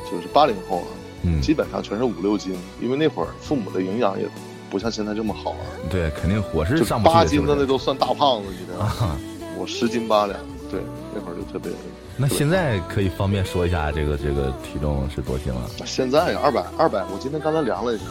[0.09, 4.29] 就是八零后啊，嗯，基本上全是五六斤，因为那会儿父母的营养也
[4.75, 5.63] 不像现在这么好啊。
[5.89, 9.17] 对，肯定我是上八斤的那都算大胖子，你知道吗？
[9.57, 10.37] 我十斤八两，
[10.69, 10.81] 对，
[11.15, 11.71] 那会儿就特别。
[12.17, 15.71] 那现在可以方便说一下这个这个体重是多轻了？
[15.87, 18.05] 现在二百二百，我今天刚才量了一下，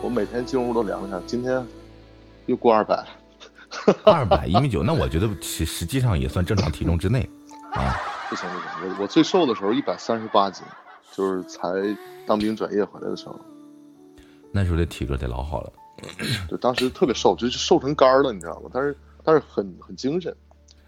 [0.00, 1.66] 我每天进屋都量了一下，今天
[2.46, 3.04] 又过二百。
[4.06, 7.28] 二百一米九，那我觉得实实际上也算正常体重之内，
[7.72, 10.64] 啊，不行不行，我我最瘦的时候一百三十八斤，
[11.12, 11.68] 就是才
[12.28, 13.38] 当兵转业回来的时候，
[14.52, 15.72] 那时候的体格得老好了，
[16.50, 18.70] 就当时特别瘦，就是瘦成干了，你知道吗？
[18.72, 20.34] 但是但是很很精神，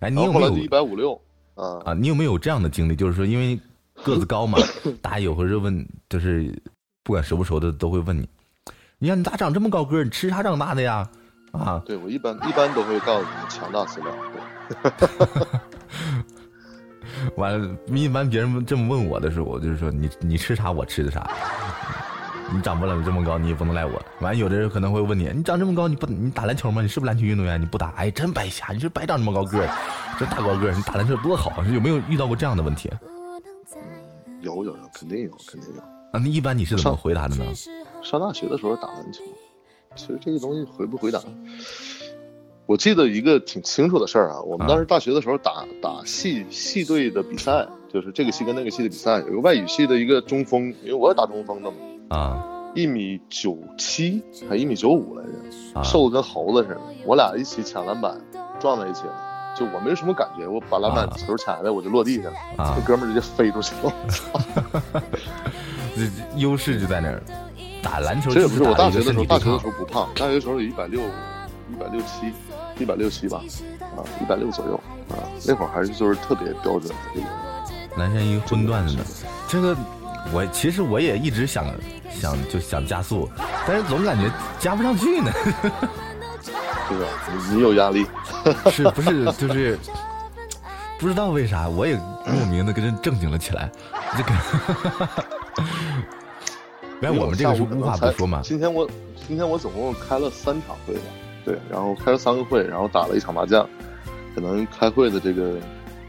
[0.00, 1.20] 哎，你有没有一百五六？
[1.54, 2.94] 啊啊，你有没有这样的经历？
[2.94, 3.58] 就是说，因为
[4.04, 4.58] 个子高嘛，
[5.02, 6.56] 大家有会儿问，就是
[7.02, 8.28] 不管熟不熟的都会问你，
[8.98, 10.04] 你看你咋长这么高个？
[10.04, 11.08] 你吃啥长大的呀？
[11.50, 14.14] 啊，对我一般一般都会告诉你强大饲料。
[14.98, 15.08] 对
[17.36, 21.28] 完了，一般别人这么问我的时候，我就是说你你吃啥我吃的啥。
[22.52, 24.00] 你长不了这么高，你也不能赖我。
[24.20, 26.80] 完，有的人可能会问你，你长这么高，你不你打篮球吗？
[26.80, 27.60] 你是不是篮球运动员？
[27.60, 27.90] 你不打？
[27.96, 28.72] 哎，真白瞎！
[28.72, 29.68] 你是白长这么高个儿，
[30.18, 31.62] 这大高个儿，你打篮球多好。
[31.64, 32.90] 有没有遇到过这样的问题？
[34.40, 35.80] 有有有，肯定有，肯定有。
[35.80, 37.44] 啊，那一般你是怎么回答的呢？
[38.02, 39.22] 上大学的时候打篮球。
[39.96, 41.20] 其实这个东西回不回答，
[42.66, 44.40] 我记得一个挺清楚的事儿啊。
[44.42, 51.76] 我们当时大学的时候打打系系队的比赛，就是这个系跟那个系的比赛，有个外语系的一个中锋，因为我也打中锋的嘛，
[52.08, 52.42] 啊，
[52.74, 56.80] 一米九七还一米九五来着，瘦的跟猴子似的。
[57.04, 58.18] 我俩一起抢篮板，
[58.58, 59.12] 撞在一起了，
[59.56, 63.92] 就我没什么感觉，我把篮板球抢下来我就落地上了，这哥们儿直接飞出去了。
[65.96, 66.02] 这
[66.36, 67.22] 优势就在那儿。
[67.80, 72.32] 打篮球，这也不是我大学的时候，大学的时候不胖，大学的时候有一百六，一百六七，
[72.76, 73.40] 一百六七吧，
[73.96, 74.74] 啊，一百六左右，
[75.10, 77.26] 啊，那会儿还是就是特别标准的这个。
[77.96, 79.04] 南山一荤段子呢，
[79.48, 79.76] 这个
[80.32, 81.64] 我其实我也一直想
[82.10, 83.28] 想就想加速，
[83.66, 85.32] 但是总感觉加不上去呢。
[86.88, 87.06] 是吧？
[87.48, 88.06] 你你有压力？
[88.70, 89.78] 是不是就是
[90.98, 91.94] 不知道为啥，我也
[92.26, 93.70] 莫名的跟着正经了起来，
[94.16, 94.32] 这个。
[97.00, 98.40] 来，我们这个是无话不说嘛。
[98.42, 98.88] 今天我
[99.26, 101.02] 今天我总共开了三场会吧，
[101.44, 103.68] 对，然后开了三个会，然后打了一场麻将，
[104.34, 105.58] 可能开会的这个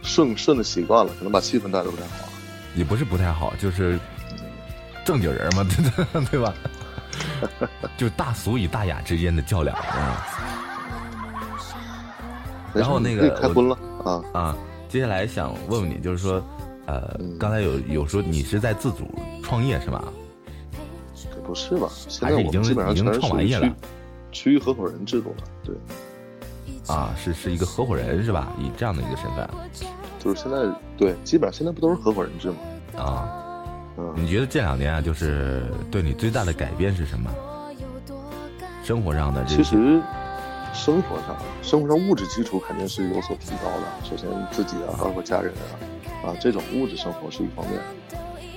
[0.01, 2.28] 顺顺的习惯了，可能把气氛带的不太好。
[2.75, 3.99] 也不是不太好，就是
[5.05, 6.53] 正经人嘛，对 对吧？
[7.97, 10.27] 就大俗与大雅之间的较量啊。
[12.73, 14.57] 然后那个开荤了啊啊！
[14.87, 16.41] 接下来想问问你，就是说，
[16.85, 19.09] 呃，刚才有有说你是在自主
[19.43, 20.03] 创业是吧？
[21.43, 21.89] 不是吧？
[21.91, 23.73] 现在我们基本上全是属于区
[24.31, 25.43] 区域合伙人制度了。
[25.63, 25.75] 对，
[26.95, 28.49] 啊，是是一个合伙人是吧？
[28.59, 29.49] 以这样的一个身份，
[30.19, 30.57] 就是现在
[30.97, 32.57] 对，基本上现在不都是合伙人制吗？
[32.97, 33.63] 啊，
[33.97, 37.31] 嗯，你觉得这两年啊，就是对你最大的改变是什么？
[38.83, 40.01] 生活上的这其实
[40.73, 44.07] 生活上，生活上物质基础肯定是有所提高的。
[44.09, 45.53] 首先自己啊，包括家人
[46.23, 47.79] 啊，啊，这种物质生活是一方面。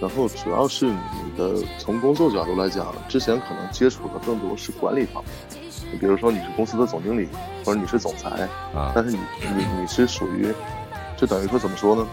[0.01, 5.61] 然后主要是你的从工作角度来讲，之前可能接触的更多是管理方面。
[5.93, 7.29] 你比如说你是公司的总经理，
[7.65, 9.19] 或者你是总裁，啊但是你
[9.55, 10.53] 你你是属于，
[11.23, 12.05] 就等于说怎么说呢？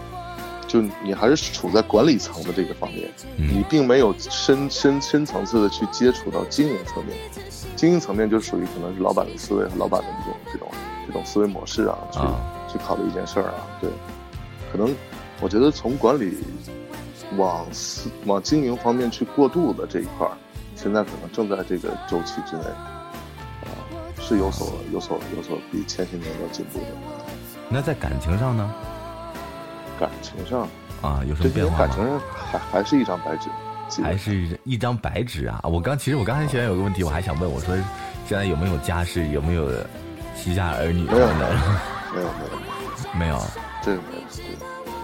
[0.68, 7.18] 就你还是处在管理层的这个方面，你嗯并没有深深深层次的去接触到经营层面。
[7.74, 10.68] 经营层面就属于可能是老板的思维和老板的这种这种
[11.08, 13.66] 这种思维模式啊，去、啊去考虑一件事儿啊。
[13.80, 13.90] 对，
[14.70, 14.94] 可能
[15.40, 16.38] 我觉得从管理
[17.36, 20.38] 往思往经营方面去过渡的这一块儿，
[20.76, 23.74] 现在可能正在这个周期之内，啊、
[24.20, 26.86] 是有所有所有所比前些年要进步的。
[27.68, 28.72] 那在感情上呢？
[30.00, 30.66] 感情上，
[31.02, 31.86] 啊，有什这么变化吗？
[31.86, 33.50] 感情上还还是一张白纸，
[34.02, 35.60] 还是一张白纸啊！
[35.64, 37.76] 我刚其实我刚才现在有个问题，我还想问，我说
[38.26, 39.70] 现在有没有家室，有没有
[40.34, 41.52] 膝下儿女什没有么的？
[42.14, 42.50] 没有没有
[43.12, 43.40] 没有，没有。
[43.82, 44.22] 这个 没有。
[44.22, 44.56] 对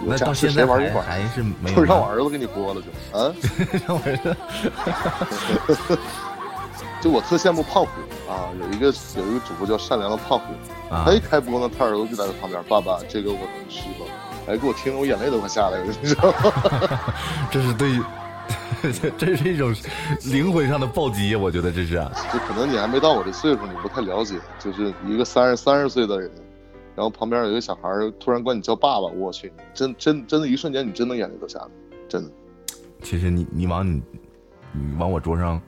[0.05, 1.03] 有那到现在还玩一会儿？
[1.03, 1.83] 还是没有就。
[1.85, 3.33] 让我儿子给你播了就啊！
[3.87, 4.15] 让我儿
[5.75, 5.97] 子
[7.01, 7.89] 就我特羡慕胖虎
[8.31, 10.45] 啊，有一个有一个主播叫善良的胖虎，
[10.93, 14.05] 啊他一开播呢，他儿子就在他旁边，爸爸，这个我能吃吗？
[14.47, 17.13] 哎，给我听，我眼泪都快下来了，你知道吗？
[17.51, 17.99] 这是对，
[18.93, 19.75] 这 这是一种
[20.25, 22.09] 灵魂上的暴击，我觉得这是啊。
[22.31, 26.31] 就可能你还没到我这岁数，你不太了解，就是一个三十三十岁的人，
[26.95, 31.67] 然后旁边有一个小孩突然管你叫爸爸，我去，真真真的，一瞬间你真的眼泪都下来，
[32.07, 32.29] 真的。
[33.03, 34.01] 其实你你往你
[34.71, 35.61] 你往我桌上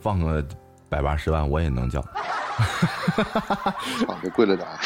[0.00, 0.44] 放个
[0.94, 2.06] 百八十万，我也能叫啊，
[4.22, 4.78] 这 贵了点儿，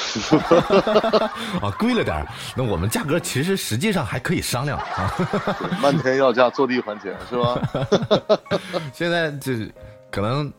[1.61, 2.27] 啊， 贵了点儿。
[2.57, 5.13] 那我们价格其实实际上还可以商量啊。
[5.83, 7.61] 漫天要价，坐地还钱，是吧？
[8.95, 9.71] 现在就是
[10.11, 10.51] 可能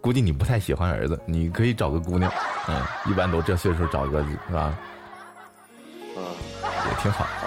[0.00, 2.28] 估计你不太喜欢儿子，你可以找个姑娘，
[2.66, 4.74] 嗯，一般都这岁数找个是吧，
[6.16, 6.24] 嗯
[6.88, 7.22] 也挺好。
[7.24, 7.46] 啊，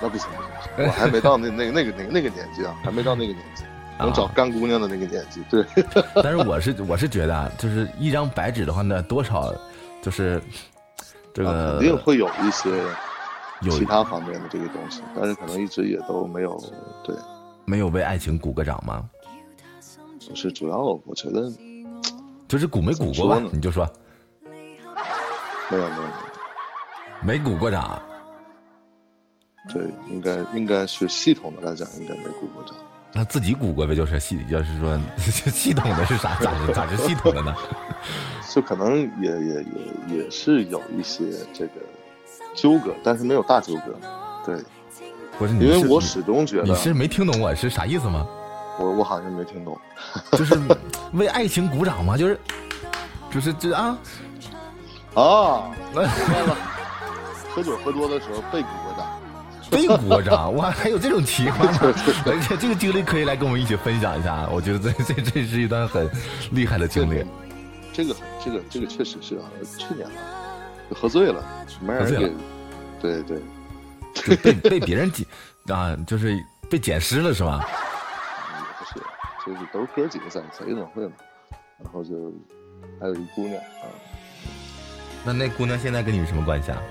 [0.00, 3.64] 那不行不行不行，我还没到那那那个那个那个年纪啊，还没到那个年纪，
[3.98, 5.42] 能找干姑娘的那个年纪。
[5.48, 5.64] 对，
[6.22, 9.54] 但是我是我是觉得啊，就是一张白纸的话呢，多少
[10.02, 10.42] 就是
[11.32, 12.70] 这啊个肯定会有一些
[13.62, 16.62] 有其他方面的这个东西，但是可能一直也都没有。
[17.04, 17.14] 对，
[17.64, 19.08] 没有为爱情鼓个掌吗？
[20.18, 21.50] 就是主要我觉得
[22.48, 23.42] 就是鼓没鼓过吧？
[23.52, 23.88] 你就说
[25.70, 26.10] 没有没有没有。
[27.22, 28.00] 没鼓过掌。
[29.72, 32.76] 对，应该应该是系统的来讲，应该没鼓过掌。
[33.16, 35.00] 那自己鼓过呗，就是系，要是说
[35.50, 36.34] 系统的是啥？
[36.34, 37.54] 咋是咋是系统的呢？
[38.54, 41.24] 就可能也也也也是有一些
[41.54, 41.72] 这个
[42.54, 43.98] 纠葛，但是没有大纠葛。
[44.44, 44.62] 对，
[45.38, 48.26] 不是你是因为我始终觉得你是没听懂我是啥意思吗？
[48.78, 49.78] 我我好像没听懂。
[50.32, 50.58] 就是
[51.14, 52.16] 为爱情鼓掌吗？
[52.18, 52.38] 就是
[53.30, 53.98] 就是这啊，
[55.14, 56.56] 啊，明白了。
[57.54, 58.68] 喝酒喝多的时候被鼓
[59.70, 61.78] 过掌，被鼓掌，哇，还有这种情况吗？
[62.26, 66.10] 而 且这个经历可以来跟我们一起分享一下，啊我觉得这 这这是一段很
[66.52, 67.24] 厉害的经历。
[67.92, 69.44] 这个这个这个确实是啊，
[69.78, 70.14] 去年吧，
[70.94, 71.42] 喝醉了，
[71.80, 72.32] 没人给。
[73.00, 73.38] 对对，
[74.14, 75.26] 就被被别人捡
[75.68, 76.38] 啊，就是
[76.70, 77.64] 被捡尸了是吧？
[78.58, 79.06] 也 不是，
[79.46, 81.12] 就是都是哥几个在在运动会嘛，
[81.82, 82.32] 然后就
[83.00, 83.84] 还有一姑娘啊，
[85.24, 86.82] 那那姑娘现在跟你什么关系啊？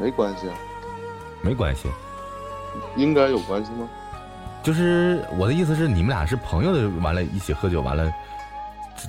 [0.00, 0.54] 没关系啊，
[1.44, 1.88] 没关系，
[2.96, 3.88] 应该有关系吗？
[4.62, 8.10] 就是我的意思是，你们俩是朋友的，完了一起喝酒，完了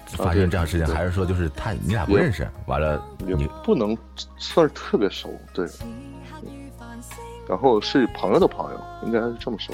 [0.07, 3.97] 发生这样事情，对还是说就是他你俩不认识，完了你不能
[4.37, 5.65] 算是特别熟，对。
[7.47, 9.73] 然后是朋友的朋友，应该是这么说。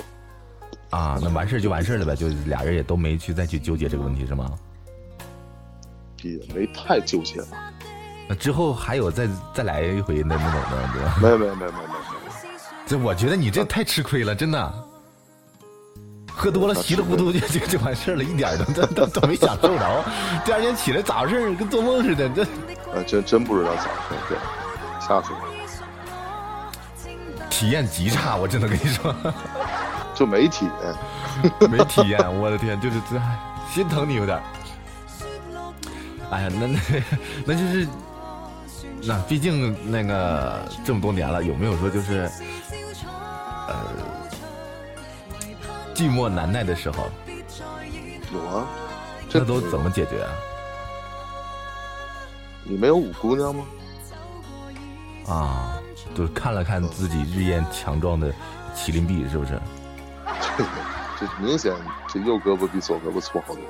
[0.92, 4.52] 啊，那完事儿就完事儿了呗，就俩人也都没去再去纠结这个问题是吗？
[6.22, 7.72] 也没太纠结吧？
[8.28, 11.84] 那之后还有再再来一回那那种的，没有没有没有没有。
[12.92, 14.74] 这我觉得你这太吃亏了，真的。
[16.28, 20.04] 喝多了稀里糊涂就就就完事儿了，一点都都都都没享受着。
[20.44, 21.56] 第二天起来咋回事儿？
[21.56, 22.28] 跟做梦似的。
[22.28, 24.38] 这啊，真真不知道咋回事，对，
[25.00, 25.54] 吓死我了，
[27.50, 29.16] 体验极差，我真的跟你说，
[30.14, 31.72] 就没体验。
[31.72, 32.20] 没体验。
[32.42, 33.40] 我的天，就是这哎
[33.74, 34.38] 心疼你有点。
[36.30, 36.80] 哎呀，那那
[37.46, 37.88] 那就是，
[39.04, 42.30] 那毕竟那个这么多年了，有没有说就是，
[45.94, 47.10] 寂寞难耐的时候，
[48.34, 48.66] 有啊，
[49.30, 50.32] 这这都怎么解决啊？
[52.64, 53.66] 你没有五姑娘吗？
[55.28, 55.78] 啊，
[56.16, 58.34] 就是看了看自己日渐强壮的
[58.76, 59.60] 麒麟臂，是不是？
[60.58, 60.66] 对，
[61.20, 61.74] 这明显
[62.08, 63.64] 这右胳膊比左胳膊粗好多。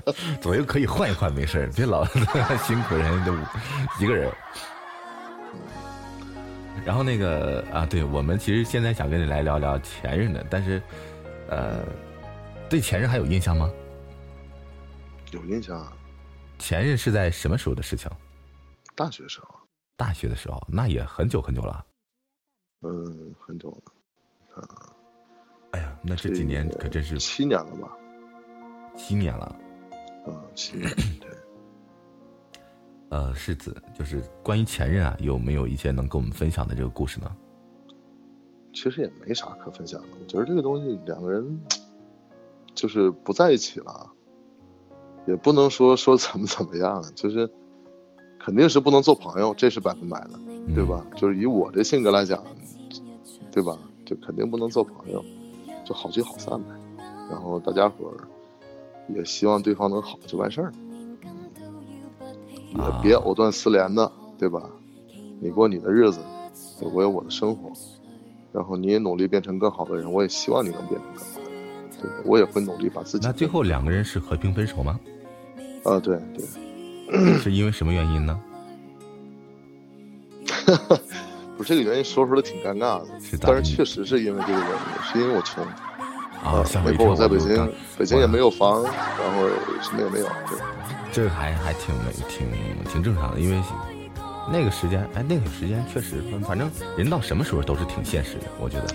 [0.40, 2.04] 左右可以换一换，没事别老
[2.66, 3.34] 辛苦人都
[3.98, 4.32] 一个人。
[6.90, 10.82] 然后那个啊，对我们其实现在想跟你来聊聊前任的，但是，
[11.48, 11.84] 呃，
[12.68, 13.70] 对前任还有印象吗？
[15.30, 15.78] 有印象。
[15.78, 15.92] 啊
[16.58, 18.10] 前任是在什么时候的事情？
[18.96, 19.54] 大学时候。
[19.96, 21.86] 大学的时候，那也很久很久了。
[22.82, 24.60] 嗯，很久了。
[24.60, 24.90] 啊。
[25.70, 27.96] 哎呀，那这几年可真是七年了吧？
[28.96, 29.56] 七年了。
[30.26, 30.90] 嗯，七年。
[31.20, 31.29] 对。
[33.10, 37.30] 呃，世子，就是关于前任啊，有没有一些能跟我们分享的这个故事呢？
[38.72, 40.08] 其实也没啥可分享的。
[40.20, 41.60] 我觉得这个东西，两个人
[42.72, 44.08] 就是不在一起了，
[45.26, 47.50] 也不能说说怎么怎么样，就是
[48.38, 50.38] 肯定是不能做朋友，这是百分百的，
[50.72, 51.04] 对吧？
[51.16, 52.44] 就是以我这性格来讲，
[53.50, 53.76] 对吧？
[54.06, 55.24] 就肯定不能做朋友，
[55.84, 56.68] 就好聚好散呗。
[57.28, 58.22] 然后大家伙儿
[59.12, 60.72] 也希望对方能好就完事儿。
[62.70, 64.62] 也别藕断丝连的，对吧？
[65.40, 66.20] 你过你的日子，
[66.92, 67.70] 我有我的生活，
[68.52, 73.26] 然后你也努力变成更好的人，我也希望你能变成更好的人，对我也会努力把自己。
[73.26, 74.98] 那最后两个人是和平分手吗？
[75.84, 76.44] 啊，对对。
[77.38, 78.40] 是因为什么原因呢？
[81.56, 83.06] 不是这个原因，说出来挺尴尬的，
[83.40, 85.64] 但是确实是因为这个原因，是因为我穷。
[86.42, 88.92] 啊，没过我在北京，北京也没有房，然
[89.34, 89.48] 后
[89.82, 90.58] 什么也没有，对。
[91.12, 92.46] 这个还还挺没挺
[92.84, 93.60] 挺正常的，因为
[94.50, 98.44] 那个时间，哎，那个时间确实，反正人到什么时候都是挺现实的。
[98.60, 98.86] 我觉得，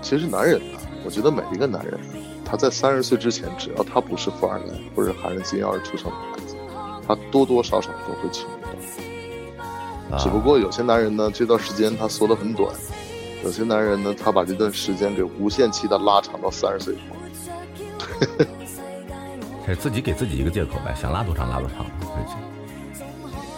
[0.00, 1.98] 其实男人啊，我觉得每一个男人，
[2.44, 6.56] 他在三十岁之前，只要他不是富二代或者含着金钥匙出生的孩子，
[7.06, 10.18] 他多多少少都会穷的。
[10.18, 12.72] 只不过有些男人呢，这段时间他缩得很短；
[13.44, 17.16] 有些男人呢，他把这段时间给无限期的拉长到三十岁以后。
[19.74, 21.84] 自己给自己一个借口呗，想拉多长拉多长。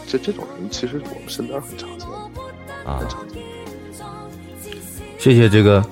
[0.06, 2.08] 这这种人其实我们身边很常见，
[2.84, 3.40] 啊，很常见。
[5.18, 5.84] 谢谢这个，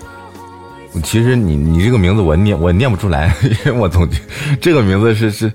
[1.05, 4.09] 其实你你这个名字我念我念不出来，因为我总
[4.61, 5.53] 这个名字是是，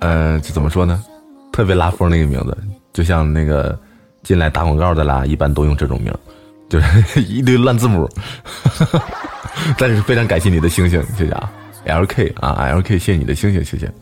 [0.00, 1.04] 呃，这怎么说呢？
[1.52, 2.56] 特别拉风那个名字，
[2.92, 3.78] 就像那个
[4.22, 6.12] 进来打广告的啦，一般都用这种名，
[6.68, 8.08] 就是 一堆乱字母。
[9.78, 11.52] 但是非常感谢你的星星，谢谢啊。
[11.84, 13.92] L K 啊，L K，谢谢你的星星，谢谢。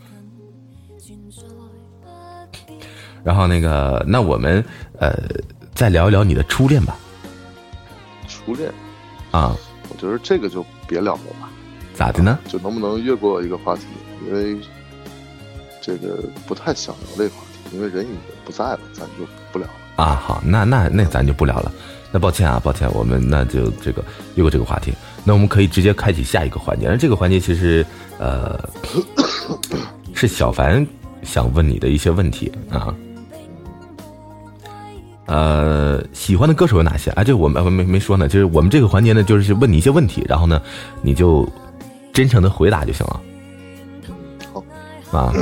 [3.25, 4.65] 然后那个，那我们
[4.99, 5.17] 呃，
[5.75, 6.97] 再聊一聊你的初恋吧。
[8.27, 8.73] 初恋
[9.31, 9.57] 啊，
[9.89, 11.49] 我觉得这个就别聊了吧。
[11.95, 12.39] 咋的呢？
[12.49, 13.83] 就能不能越过一个话题？
[14.27, 14.59] 因为
[15.81, 20.05] 这个不太想聊这个话题，因为人已经不在了，咱就不聊了。
[20.05, 21.73] 啊，好，那那那咱就不聊了。
[22.11, 24.05] 那抱歉啊，抱歉，我们那就这个
[24.35, 24.93] 越过这个话题。
[25.25, 26.89] 那我们可以直接开启下一个环节。
[26.89, 27.85] 那这个环节其实，
[28.19, 28.59] 呃，
[30.15, 30.87] 是小凡
[31.23, 32.95] 想问你的一些问题啊。
[35.27, 37.11] 呃，喜欢的歌手有哪些？
[37.13, 38.29] 啊，这我们没没说呢。
[38.29, 40.61] 就是我们这个环节呢，就是问你一些问题，然后呢，
[41.01, 41.49] 你就
[42.13, 43.21] 真诚的回答就行了。
[45.11, 45.33] 好啊。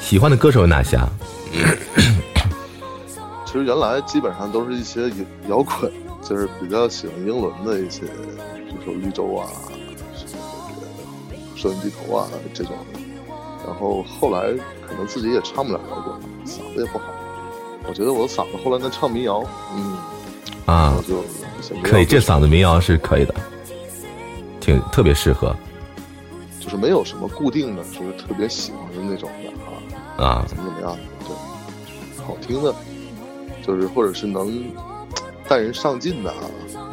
[0.00, 1.08] 喜欢的歌手有哪些啊？
[3.46, 5.08] 其实原来基本上都是一些
[5.48, 5.90] 摇摇滚。
[6.22, 9.48] 就是比较喜欢英伦的一些，比如说绿洲啊，
[10.14, 12.74] 什么那个收音机头啊这种。
[13.66, 14.52] 然后后来
[14.86, 16.14] 可能自己也唱不了摇滚，
[16.46, 17.04] 嗓子也不好。
[17.86, 19.44] 我觉得我的嗓子后来能唱民谣，
[19.74, 19.96] 嗯，
[20.66, 21.22] 啊，就
[21.82, 23.34] 可以，这嗓子民谣是可以的，
[24.60, 25.54] 挺特别适合。
[26.58, 32.74] 就是没有什么固定的，就是特别喜欢的那种的啊啊，怎么怎么样的，对，好听的，
[33.66, 34.64] 就是或者是能。
[35.50, 36.38] 带人上进的啊，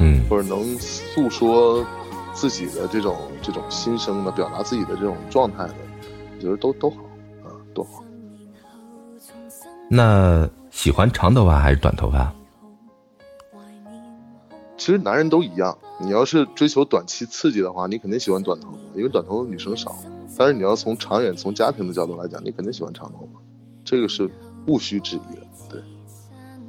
[0.00, 1.86] 嗯，或者能诉说
[2.32, 5.74] 自己的这种这种心声的，表达自己的这种状态的，
[6.34, 6.96] 我觉得都都好
[7.44, 8.02] 啊，都好。
[9.88, 12.34] 那喜欢长头发还是短头发？
[14.76, 19.94] 其实男人都一样，你要是追求短期刺激的话，你肯定喜欢短头发，因为短头发女生少。
[20.36, 23.40] 但是你要从长远、从家庭的角度来讲，你肯定喜欢长头发，
[23.84, 24.28] 这个是
[24.66, 25.46] 毋需质疑的。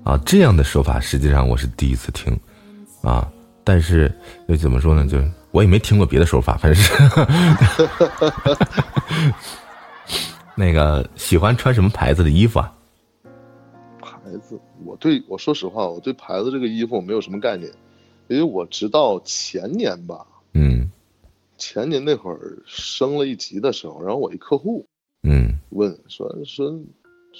[0.03, 2.37] 啊，这样的说法实际上我是第一次听，
[3.03, 3.31] 啊，
[3.63, 4.11] 但是
[4.47, 5.05] 那怎么说呢？
[5.05, 5.19] 就
[5.51, 6.93] 我也没听过别的说法，反正是
[10.55, 12.73] 那个喜欢穿什么牌子的衣服啊？
[14.01, 17.71] 牌子，我对我说实话，我对牌子这个衣服我没有什么概念，
[18.27, 20.89] 因为我直到前年吧，嗯，
[21.57, 24.85] 前年那会儿升了一级的时候，然后我一客户，
[25.23, 26.79] 嗯，问说说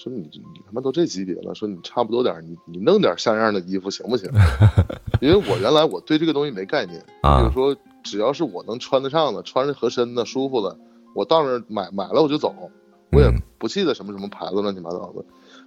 [0.01, 4.31] 说你你他妈都这级别了，说你差不多点儿，你你弄点像样的衣服行不行？
[5.19, 10.77] 因为我原来我对这个东西没概念，啊就是说只要是我能穿得上的、穿着合身的、舒服的，
[11.13, 12.55] 我到那儿买买了我就走，
[13.11, 15.25] 我也嗯不记得什么什么牌子乱七八糟的。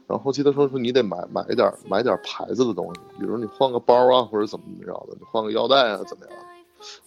[0.08, 6.36] 然后后期他说说你得买买一点儿买点儿牌子的东西，比如你换个包啊，或者怎么怎么着的，你换个腰带啊，怎么样？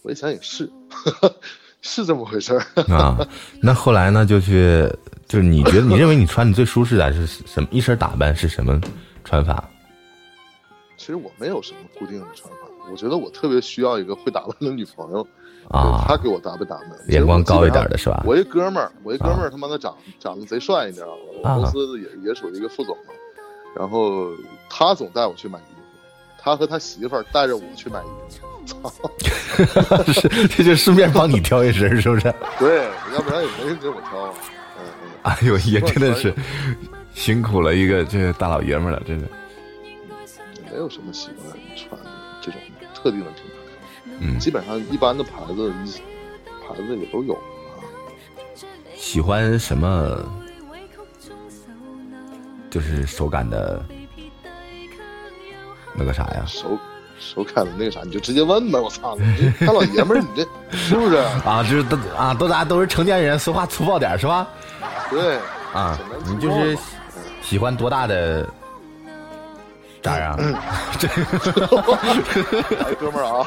[0.02, 0.70] 我一想也是，
[1.86, 2.60] 是这么回事儿。
[2.92, 3.16] 啊，
[3.62, 4.26] 那后来呢？
[4.26, 4.86] 就去，
[5.28, 7.68] 就是你觉得你认为你穿的最舒适的是什么？
[7.70, 8.80] 一身打扮是什么
[9.24, 9.64] 穿法？
[10.96, 12.58] 其实我没有什么固定的穿法，
[12.90, 15.26] 我觉得我特别需要一个会打扮的女朋友，
[15.68, 17.96] 啊对她给我打扮打扮，眼光高一点的。
[17.96, 18.22] 是吧？
[18.26, 21.12] 我一哥们儿，我一哥们儿他妈的长长得贼帅，你知道吗？
[21.42, 23.12] 我啊公司也也属于一个副总嘛，
[23.78, 24.30] 然后
[24.68, 25.80] 他总带我去买衣服，
[26.42, 28.92] 他和他媳妇儿带着我去买衣服，操，
[30.12, 32.34] 是，这就顺便帮你挑一身，是不是？
[32.58, 34.34] 对，要不然也没人给我挑
[35.22, 36.34] 哎呦，也真的是
[37.14, 39.28] 辛苦了一个这大老爷们儿了，真的。
[40.70, 42.00] 没有什么喜欢穿
[42.42, 42.60] 这种
[42.94, 45.92] 特定的品牌，嗯，基本上一般的牌子一
[46.68, 47.40] 牌子也都有啊。
[48.94, 50.22] 喜欢什么？
[52.68, 53.82] 就是手感的
[55.94, 56.44] 那个啥呀？
[56.46, 56.78] 手
[57.18, 58.78] 手感的那个啥，你就直接问呗。
[58.78, 61.16] 我操，你这大老爷们儿，你这是不是？
[61.44, 64.46] 啊，就是都啊，都大家都是成年人，说话粗暴点是吧？
[65.10, 65.38] 对，
[65.72, 66.76] 啊你就是
[67.42, 68.46] 喜欢多大的
[70.02, 70.36] 渣呀？
[70.98, 73.46] 这哎，哥们儿啊，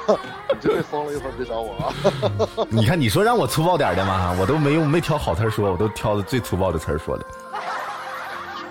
[0.49, 2.65] 你这被封了，一会儿别找我啊。
[2.69, 7.25] 你看你说让我粗暴点的嘛，我都没用没挑好词儿说，我都挑的最粗暴的词儿说的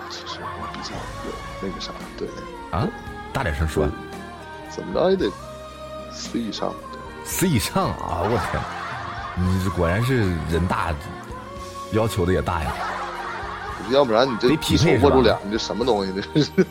[0.09, 0.91] 其实我比较
[1.25, 1.31] 有
[1.61, 2.27] 那个啥，对，
[2.71, 2.87] 啊，
[3.31, 3.93] 大点声说，怎
[4.85, 5.29] 么着也得
[6.11, 6.99] C 以上，对。
[7.25, 10.17] C 以上啊，我天，你这果然是
[10.51, 10.93] 人大，
[11.93, 12.73] 要求的也大呀。
[13.91, 16.13] 要不然你这得匹配握住俩，你这什么东西？
[16.13, 16.51] 这是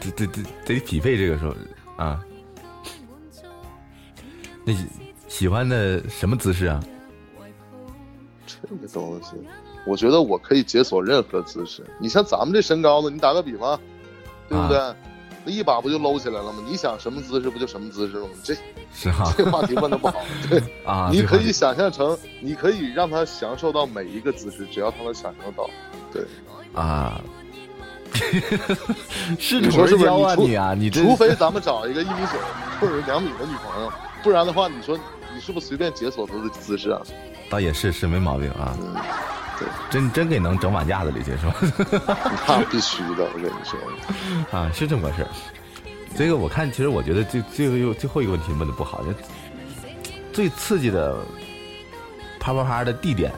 [0.00, 1.54] 得得得得匹配这个时候
[1.96, 2.20] 啊。
[4.64, 4.72] 那
[5.26, 6.80] 喜欢的什么姿势啊？
[8.46, 9.32] 这个东西，
[9.84, 11.84] 我觉得我可以解锁任何姿势。
[11.98, 13.78] 你像咱们这身高的，你打个比方，
[14.48, 14.78] 对不对？
[15.44, 16.64] 那一把不就搂起来了吗？
[16.66, 18.30] 你想什么姿势不就什么姿势了吗？
[18.42, 18.54] 这
[18.94, 20.22] 是哈这话题问的不好。
[20.48, 25.68] 对，啊，你可以想象成，你可以让他享受到每一个姿势，只要他能享受到。
[26.12, 26.24] 对，
[26.72, 27.20] 啊，
[29.38, 30.36] 是你说是不是？
[30.38, 32.38] 你啊，你除非咱们找一个一米九
[32.80, 33.92] 或者两米的女朋友，
[34.22, 34.98] 不然的话，你说
[35.34, 37.02] 你是不是随便解锁他的姿势啊？
[37.54, 38.96] 倒也是是没毛病啊，嗯，
[39.60, 41.54] 对，真真给能整碗架子里去是吧？
[42.48, 43.78] 那必须的，我跟你说。
[44.50, 45.28] 啊，是这么回事儿。
[46.16, 49.10] 这个我看，其实我觉得最最后又最后一个问题问的不好，就
[50.32, 51.16] 最刺激的
[52.40, 53.30] 啪啪啪的地点，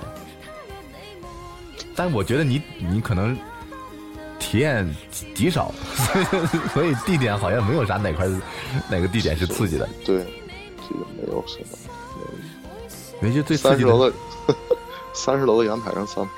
[1.95, 3.37] 但我觉得你你可能
[4.39, 8.27] 体验极极少，所以所以地点好像没有啥哪块
[8.89, 10.25] 哪个地点是刺激的，对，
[10.89, 11.77] 这个没有什么。
[13.21, 14.17] 没就最三十楼的，
[15.13, 16.33] 三十楼的阳台上算吗？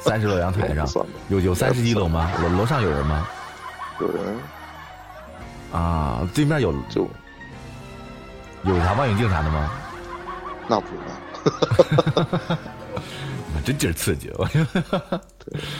[0.00, 2.30] 三十楼阳台上算，有有三十一楼吗？
[2.42, 3.28] 楼楼上有人吗？
[4.00, 4.38] 有人
[5.72, 7.08] 啊，对面有就
[8.64, 9.70] 有啥望远镜啥的吗？
[10.68, 12.58] 那不知道。
[13.64, 14.32] 真劲儿刺激！
[14.36, 14.48] 我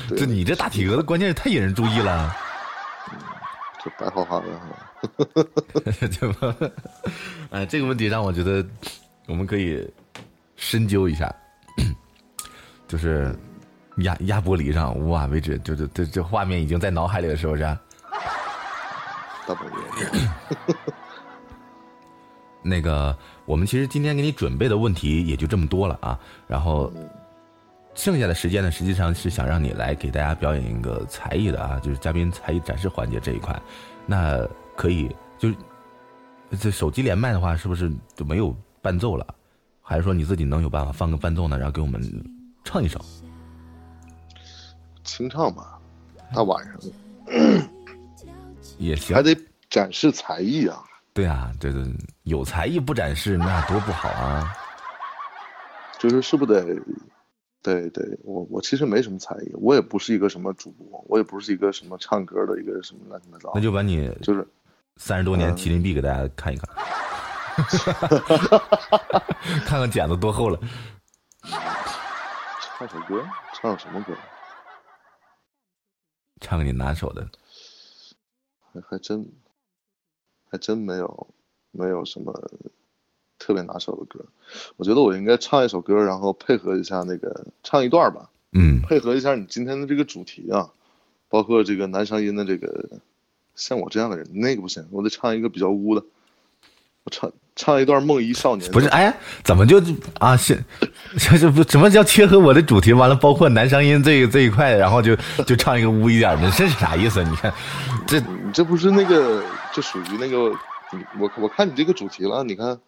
[0.09, 2.37] 对，这，你这大体格子，关键是太引人注意了。
[3.83, 4.63] 就白花花的哈。
[5.99, 6.55] 对吧？
[7.51, 8.65] 哎，这个问题让我觉得
[9.27, 9.89] 我们可以
[10.61, 11.35] 深究一下，
[12.87, 13.35] 就是
[13.97, 17.63] 压压玻璃上，哇，为止，就这这这画面已经在脑海里了，是不是？
[19.49, 20.77] 大半夜，
[22.63, 26.93] 那个，我们其实今天给你准备的问题也就这么多了啊，然后
[27.95, 33.59] 剩下的时间呢，实际上是想让你来给大家表演一个才艺的啊，就是嘉宾才艺展示环节这一块，
[34.05, 34.47] 那
[34.77, 35.57] 可以就是
[36.61, 39.27] 这手机连麦的话，是不是就没有伴奏了？
[39.91, 42.01] 还是说你自己能有办法放个伴奏呢，然后给我们
[42.63, 43.05] 唱一首？
[45.03, 45.81] 清唱吧，
[46.33, 46.87] 大晚上的
[48.79, 49.37] 也行还，得
[49.69, 50.81] 展示才艺啊。
[51.13, 51.85] 对啊，这个
[52.23, 54.57] 有才艺不展示那多不好啊！
[55.99, 56.81] 就是是不是得，
[57.61, 64.47] 对对，我我其实没什么才艺，我也不是一个什么主播，我也不是一个什么唱歌的一个什么乱七八糟，那就把你就是
[64.99, 66.69] 三十多年麒麟臂给大家看一看，
[69.67, 70.59] 看看剪子多厚了。
[72.79, 73.23] 唱首歌，
[73.55, 74.15] 唱首什么歌？
[76.41, 77.29] 唱个你拿手的，
[78.73, 79.31] 还还真
[80.51, 81.29] 还真没有
[81.71, 82.33] 没有什么
[83.39, 84.25] 特别拿手的歌。
[84.79, 90.73] 我觉得我应该唱一首歌，然后配合一下那个唱一段吧，嗯，配合一下你今天的这个主题啊，
[91.29, 93.01] 包括这个男声音的这个，
[93.55, 96.03] 像我这样的人，那个不行，我得唱一个比较污的，
[97.05, 98.69] 我唱唱一段《梦遗少年》。
[98.73, 99.81] 不是，哎，怎么就
[100.19, 100.37] 啊？
[100.37, 100.63] 是，
[101.19, 102.93] 这这不什么叫切合我的主题？
[102.93, 107.23] 完了，包括男声音这这一块，然后就就唱一个污一点的，这是啥意思？
[107.25, 107.53] 你看，
[108.07, 109.43] 这你这不是那个，
[109.73, 110.51] 就属于那个，
[111.19, 112.79] 我我看你这个主题了，你看。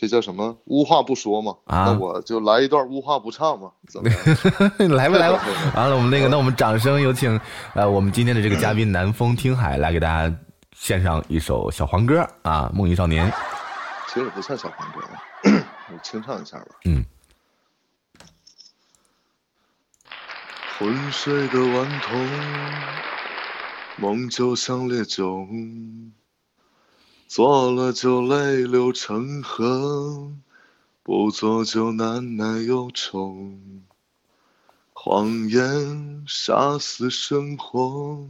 [0.00, 0.56] 这叫什么？
[0.66, 4.08] 无话不说嘛，啊，那我就来一段无话不唱嘛，怎么？
[4.94, 5.40] 来吧来 吧，
[5.74, 7.40] 完了我们那个，那我们掌声有请，
[7.74, 10.32] 呃，我们今天的这个嘉宾南风听海来给大家
[10.80, 13.28] 献上一首小黄歌啊，《梦遗少年》。
[14.06, 15.00] 其实也不算小黄歌，
[15.92, 16.66] 我清唱一下吧。
[16.84, 17.04] 嗯。
[20.78, 22.30] 昏睡的顽童，
[23.96, 25.46] 梦就像烈酒。
[27.26, 30.32] 做了就泪流成河，
[31.02, 33.36] 不做就难耐忧愁。
[34.92, 38.26] 谎言杀死生活，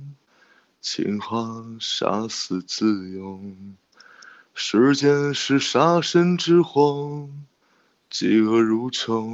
[0.81, 3.41] 情话杀死自由。
[4.55, 7.29] 时间是杀身之祸，
[8.11, 9.29] 嫉恶如仇。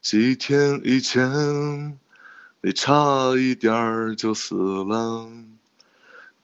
[0.00, 1.98] 几天以前，
[2.60, 5.28] 你差一点儿就死了。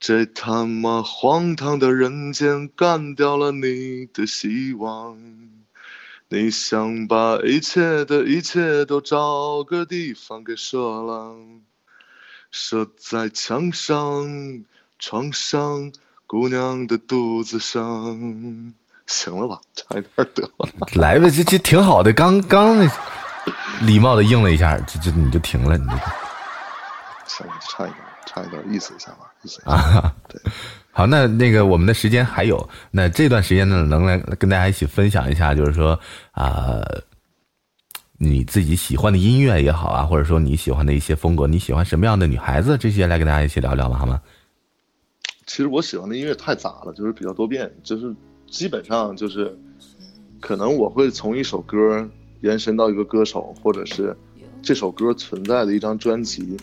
[0.00, 5.16] 这他妈荒唐的人间，干掉了你的希望。
[6.28, 11.36] 你想把一切的一切都找个地方给射了，
[12.52, 14.62] 射在墙上、
[15.00, 15.90] 床上、
[16.28, 18.72] 姑娘的肚子上。
[19.08, 20.68] 行了吧， 差一点得了。
[20.94, 22.88] 来吧，这这挺好的，刚刚那
[23.80, 25.92] 礼貌的应了一下，这这你就停了，你就。
[27.26, 27.96] 行了，就差一点。
[28.24, 30.40] 唱一段意思一下吧，意思啊， 对，
[30.92, 35.98] 好，那那个我们的时间还有，那这段时间呢，能来跟大家一起分享一下，就是说
[36.30, 36.80] 啊，
[38.24, 43.98] 你自己喜欢的音乐也好啊，或者说你喜欢的一些风格，你喜欢什么样的女孩子，这些来跟大家一起聊聊吧？
[43.98, 44.22] 好吗？
[45.44, 48.14] 其实我喜欢的音乐太杂了，就是比较多变，就是
[48.46, 49.58] 基本上就是
[50.40, 52.08] 可能我会从一首歌
[52.42, 54.16] 延伸到一个歌手，或者是
[54.62, 56.56] 这首歌存在的一张专辑。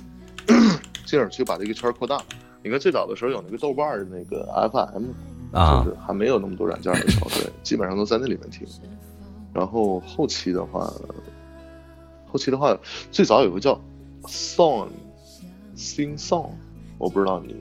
[1.05, 2.21] 进而去把这个圈扩大。
[2.63, 5.05] 你看最早的时候有那个豆瓣的那个 FM，
[5.51, 8.65] 啊，就是还没有那么多软件的时候，对，基本上都在那里面听。
[9.51, 10.91] 然后后期的话，
[12.31, 12.77] 后期的话，
[13.11, 13.79] 最早有个叫
[14.23, 16.51] Song，Sing Song，
[16.97, 17.55] 我不知道你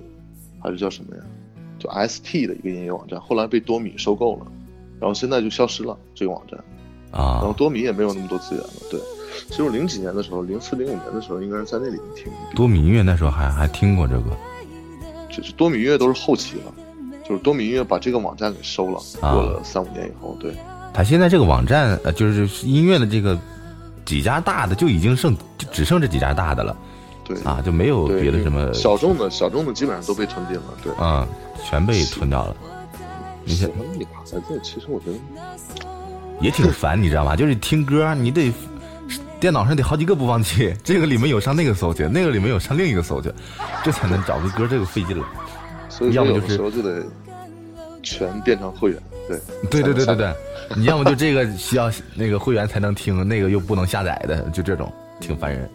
[0.63, 1.23] 还是叫什么呀？
[1.79, 4.47] 就 ST 的一个音乐网站，后来被多米收购了，
[5.01, 6.59] 然后现在就消失了这个网站。
[7.11, 9.01] 啊，然后多米也没有那么多资源了，对。
[9.49, 12.31] 其实零几年的时候，零四零五年的时候，应该是在那里面听。
[12.55, 14.37] 多米音乐那时候还还听过这个，
[15.31, 16.75] 就是多米音乐都是后期了，
[17.27, 19.01] 就是多米音乐把这个网站给收了。
[19.21, 20.55] 过了三五年以后，对。
[20.93, 23.39] 他现在这个网站，呃，就是音乐的这个
[24.09, 26.75] 几家大的就已经剩，就只剩这几家大的了。
[27.23, 28.73] 对啊，就没有别的什么。
[28.73, 30.91] 小众的小众的基本上都被吞并了，对。
[30.95, 31.29] 啊，
[31.63, 32.57] 全被吞掉了。
[33.45, 35.19] 你喜欢女孩子，其实我觉得
[36.41, 37.37] 也挺烦，你知道吗？
[37.37, 38.51] 就是听歌，你得。
[39.41, 43.33] 电脑上得好几个播放器， 这个里面有上那个搜去，那个里面有上另一个搜去，
[43.85, 45.25] 这才能找个歌，这个费劲了。
[45.89, 47.07] 所以要么就是就得
[48.03, 49.41] 全变成会员，对，
[49.71, 50.35] 对对对对对，
[50.77, 55.69] 你要么就这个需要那个会员才能听，那个又不能下载的，就这种挺烦人。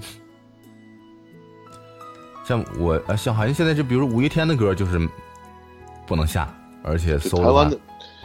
[2.45, 4.99] 像我啊，像好像现在就比如五月天的歌就是
[6.05, 7.77] 不能下，而且搜台湾的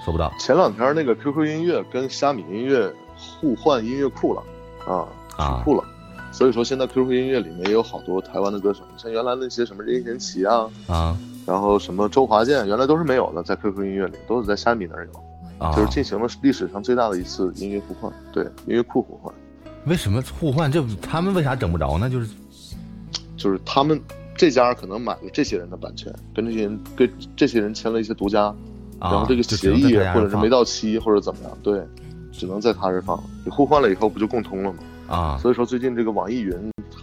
[0.04, 0.32] 搜不到。
[0.38, 4.42] 前两天那个 QQ 音乐跟虾米音乐互换音乐库了
[4.86, 5.06] 啊。
[5.38, 5.84] 啊，库了，
[6.32, 11.16] 所以说现在 QQ 音乐里面也有好多台湾的歌手，像原来那些什么任贤齐啊，啊，
[11.46, 15.24] 然后什么周华健，原来都是没有的，在 QQ 音乐里都是在虾米那儿有，
[15.58, 19.32] 啊，就是进行了历史上最大的一次音乐互换，对，音乐库互换。
[19.84, 20.70] 为什么互换？
[20.70, 22.08] 这他们为啥整不着呢？
[22.08, 22.28] 就是，
[23.36, 24.00] 就是他们
[24.36, 28.54] 这家可能买了这些人的版权，跟这些人跟这些人签了一些独家，
[29.00, 31.82] 然后这个协议或者是没到期或者怎么样，对，
[32.32, 33.22] 只能在他这放。
[33.44, 34.78] 你互换了以后不就共通了吗？
[35.08, 36.54] 啊，所以说最近这个网易云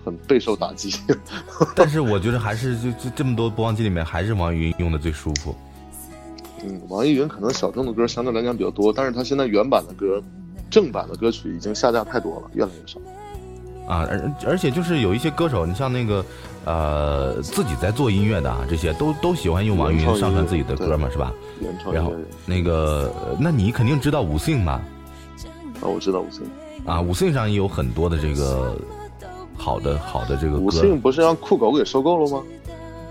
[0.03, 0.93] 很备受打击，
[1.75, 5.55] 但是我觉得还是就就这么多播放器里面，还是网易云用的最舒服。
[6.65, 10.21] 嗯，网易云可能小众的歌相对来讲比较多，但是它现在原版的歌、
[10.69, 12.99] 正版的歌曲已经下架太多了，越来越少。
[13.87, 16.25] 啊，而而且就是有一些歌手，你像那个
[16.65, 21.31] 呃自己在做音乐的啊，这些都都喜欢用网易云上传自己的歌嘛，是吧？
[21.93, 22.11] 然后
[22.47, 24.81] 那个，那你肯定知道五姓吧？
[25.81, 26.41] 啊，我知道五姓。
[26.83, 28.75] 啊，五信上也有很多的这个
[29.55, 30.57] 好的好的这个。
[30.57, 32.41] 五信不是让酷狗给收购了吗？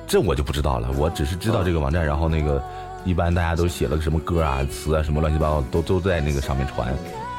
[0.07, 2.63] 这我就不知道了，我只是知道这个网站，然后那个
[3.05, 6.95] 一般大家都写了个什么歌啊、词啊，什么乱七八糟都都在那个上面传。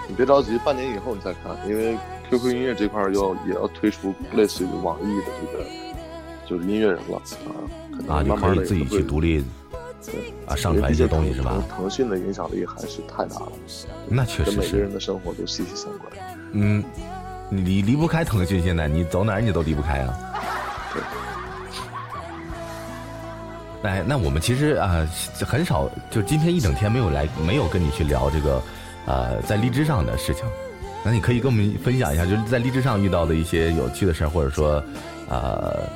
[0.07, 1.97] 你别着急，半年以后你再看，因为
[2.29, 5.65] QQ 音乐这块儿要也要推出类似于网易的这个
[6.47, 7.51] 就是音乐人了啊，
[7.91, 9.43] 可能啊，就慢慢的可以自己去独立
[10.05, 11.63] 对啊上传一些东西是吧？
[11.75, 13.51] 腾讯的影响力还是太大了，
[14.07, 16.11] 那确实是跟每个人，的生活都息息相关。
[16.51, 16.83] 嗯，
[17.49, 20.13] 你离离不开腾讯，现在你走哪儿你都离不开啊。
[20.93, 21.01] 对，
[23.85, 25.07] 哎，那我们其实啊、
[25.45, 28.61] 很少，就今天一整天没有来，没有跟你去聊这个，
[29.05, 30.43] 呃，在荔枝上的事情。
[31.03, 34.83] 那你可以跟我们分享一下，就是在荔枝上遇到的一些有趣的事儿，或者说，
[35.29, 35.87] 呃，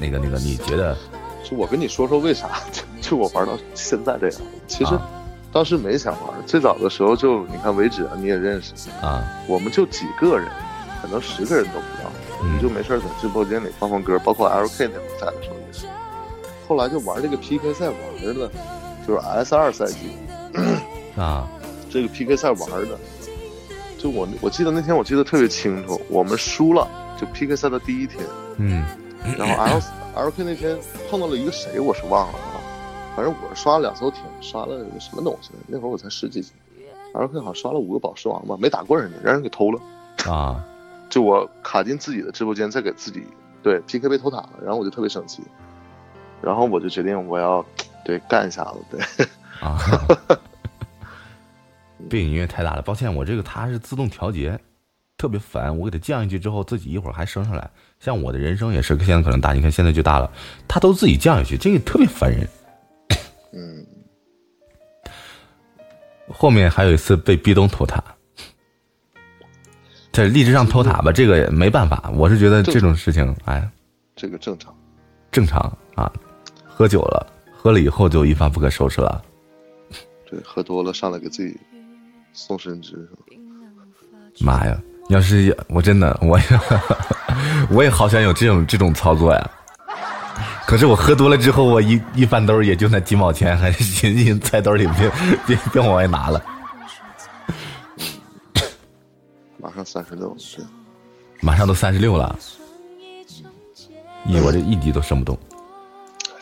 [0.00, 0.96] 那个那个，你觉得
[1.44, 4.40] 就我跟你说说为啥， 就就我玩到现在这样。
[4.66, 5.08] 其实啊
[5.52, 10.48] 当时没想玩，最早的时候就你看为止啊你也认识，啊，我们就几个人，
[11.00, 12.10] 可能十个人都不到，
[12.40, 15.86] 我们就没事儿在直播间里放放歌，包括 LK 那会儿在的时候也是。
[16.66, 17.98] 后来就玩这个 PK 赛玩
[18.34, 18.50] 的，
[19.06, 20.10] 就是 S 二赛季。
[21.16, 21.48] 啊，
[21.90, 22.98] 这个 PK 赛玩的，
[23.98, 26.88] 就我我记得那天我记得特别清楚，我们输了，
[27.20, 28.24] 就 PK 赛的第一天，
[28.58, 28.84] 嗯。
[29.38, 29.80] 然后 L
[30.26, 30.76] L K 那天
[31.08, 32.60] 碰到了一个谁，我是忘了啊，
[33.16, 36.52] 反正我是刷了两艘艇，刷了个什么东西，那会儿我才十几级
[37.14, 39.80] ，L K 好像刷了五个宝石王吧，没打过人家，让人给偷了。
[40.30, 40.62] 啊，
[41.08, 43.22] 就我卡进自己的直播间，再给自己
[43.62, 45.42] 对 PK 被偷塔了，然后我就特别生气，
[46.44, 47.64] 然后我就决定我要
[48.04, 49.26] 对干一下子，对，
[49.60, 49.78] 啊，
[52.10, 54.58] 背景音乐太大了，抱歉，我这个它是自动调节，
[55.16, 55.76] 特别烦。
[55.78, 57.70] 我给它降下去之后，自己一会儿还升上来。
[57.98, 60.30] 像我的人声也是，现在可能大，你看现在就大了，
[60.68, 62.46] 它都自己降下去，这个特别烦人。
[63.52, 63.86] 嗯，
[66.28, 68.04] 后面还有一次被壁咚偷塔，
[70.12, 72.10] 在荔枝上偷塔吧，这个也没办法。
[72.14, 73.66] 我是觉得这种事情，哎，
[74.14, 74.74] 这个正常。
[75.30, 75.60] 正常
[75.94, 76.12] 啊。
[76.76, 77.24] 喝酒了，
[77.56, 79.22] 喝了以后就一发不可收拾了。
[80.28, 81.56] 对，喝多了上来给自己
[82.32, 84.76] 送伸直，是吧妈呀！
[85.08, 86.44] 要是我真的，我也
[87.70, 89.50] 我也好想有这种这种操作呀。
[90.66, 95.08] 可是我喝多了之后，我一一翻兜也就那几毛钱，还寻思揣兜里别
[95.46, 96.42] 别别往外拿了。
[99.58, 100.64] 马上三十六，对，
[101.40, 102.36] 马上都三十六了，
[104.26, 105.38] 咦，我这一滴都升不动。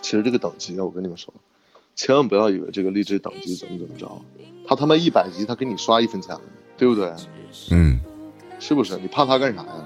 [0.02, 1.32] 其实这个等级啊，我跟你们说，
[1.94, 4.20] 千万不要以为这个励志等级怎么怎么着，
[4.68, 6.36] 他他妈一百级他给你刷一分钱，
[6.76, 7.10] 对不对？
[7.70, 7.98] 嗯，
[8.58, 8.98] 是不是？
[8.98, 9.84] 你怕他干啥呀？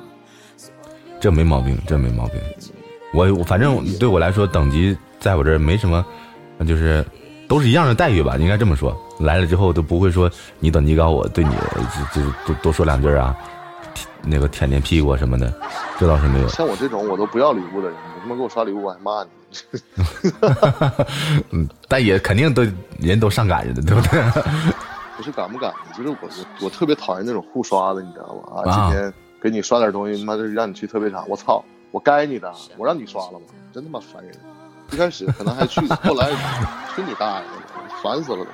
[1.21, 2.41] 这没毛病，这没毛病。
[3.15, 6.05] 我我反正对我来说，等级在我这儿没什么，
[6.67, 7.05] 就是
[7.49, 8.97] 都是一样的待遇吧，应该这么说。
[9.21, 11.51] 来了之后都不会说你等级高，我对你
[12.15, 13.35] 就就多多说两句啊，
[14.23, 15.53] 那个舔舔屁股啊什么的，
[15.99, 16.49] 这倒是没有。
[16.49, 19.31] 像我这种我都不要礼物的人，你他妈给我刷礼物我还骂你。
[21.51, 22.67] 嗯，但也肯定都
[22.99, 24.23] 人都上赶着的，对不对？
[25.17, 28.63] 不是赶不赶的，就是我我我特别讨厌那种互刷的，你知道吗？
[28.63, 33.47] 啊啊，今天给你刷点东西，他妈的让你去特别场，我操，我该你的，我让你刷了吗？
[33.73, 34.35] 真他妈烦人！
[34.93, 36.31] 一开始可能还去， 后来
[36.95, 37.53] 去你大爷的，
[38.03, 38.53] 烦死了都快。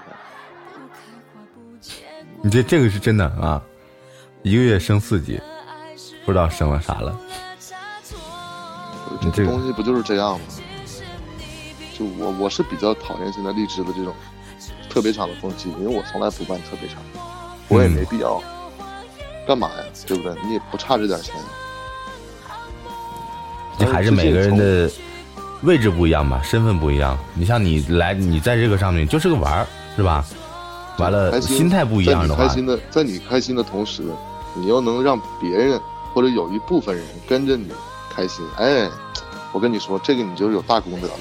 [2.43, 3.63] 你这这个是真的啊，
[4.43, 5.41] 一个月升四级，
[6.25, 7.19] 不知道升了啥了。
[9.21, 10.47] 这这东西不就是这样吗？
[12.03, 14.13] 就我我是比较讨厌现在荔枝的这种
[14.91, 16.99] 特别场的风气，因为我从来不办特别场，
[17.69, 18.43] 我也没必要。
[19.47, 19.85] 干嘛呀？
[20.07, 20.35] 对不对？
[20.45, 21.35] 你也不差这点钱。
[23.79, 24.91] 这还是每个人的
[25.63, 27.17] 位置不一样吧，身份不一样。
[27.35, 30.25] 你像你来，你在这个上面就是个玩儿，是吧？
[30.99, 34.03] 完了，开心心态不一样的话在你开，心的，在你开心的同时，
[34.55, 35.81] 你又能让别人
[36.13, 37.69] 或者有一部分人跟着你
[38.11, 38.89] 开心，哎，
[39.53, 41.15] 我跟你说，这个你就是有大功德了。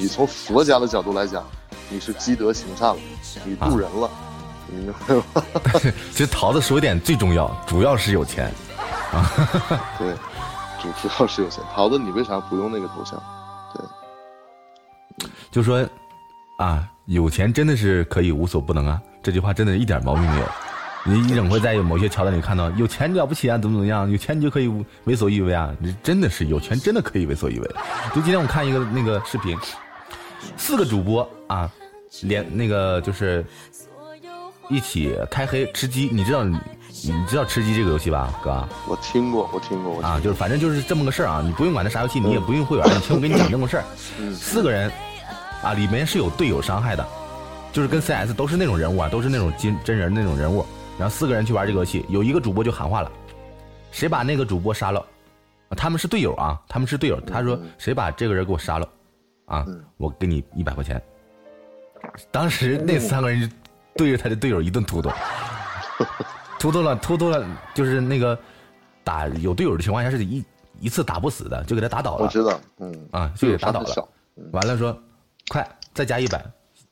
[0.00, 1.44] 你从佛家的角度来讲，
[1.90, 2.96] 你是积德行善了，
[3.44, 4.10] 你渡人了，
[4.66, 5.22] 你明白吗？
[6.10, 8.50] 其实桃子说一点最重要，主要是有钱
[9.12, 9.30] 啊。
[10.00, 10.14] 对，
[10.80, 11.62] 主主要是有钱。
[11.74, 13.22] 桃子，你为啥不用那个头像？
[15.18, 15.86] 对，就说
[16.56, 20.46] 啊，有钱真的是可以无所不能啊，这句话真的一点毛病没有。
[21.02, 24.70] 你你整会在某些桥段里看到有钱了不起啊，怎么怎么样，有钱你就可以
[25.04, 27.70] 为所欲为啊，你真的是有钱真的可以为所欲为。
[28.14, 29.54] 就今天我看一个那个视频，
[30.56, 31.70] 四个主播啊，
[32.22, 33.44] 连那个就是
[34.68, 36.58] 一起开黑吃鸡，你知道你
[37.28, 38.66] 知道吃鸡这个游戏吧，哥？
[38.88, 43.84] 我听过，我听过，我听过啊，就是反正就是这么个事儿啊，你不用管它啥游戏，你也不用会员，你听我跟你讲这么个事儿。
[44.18, 44.90] 嗯四个人
[45.62, 47.06] 啊，里面是有队友伤害的，
[47.72, 50.64] 就是跟 CS 都是那种人物啊，都是那种真真人那种人物。
[50.98, 53.10] 然后四个人去玩这个游戏，有一个主播就喊话了，
[53.90, 55.00] 谁把那个主播杀了？
[55.68, 57.18] 啊他们是队友啊，他们是队友。
[57.20, 58.88] 他说谁把这个人给我杀了，
[59.50, 61.00] 啊，嗯我给你一百块钱。
[62.30, 63.56] 当时那三个人就
[63.96, 65.10] 对着他的队友一顿突突，
[66.58, 67.44] 突突了，突突了，
[67.74, 68.38] 就是那个
[69.04, 70.42] 打有队友的情况下是一
[70.78, 72.24] 一次打不死的，就给他打倒了。
[72.24, 74.08] 我知道，嗯啊，就给他打倒了。
[74.52, 74.96] 完了说，
[75.48, 76.42] 快再加一百，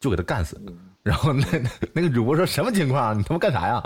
[0.01, 0.61] 就给他干死。
[1.03, 3.15] 然后那那那个主播说什么情况啊？
[3.17, 3.77] 你他妈干啥呀？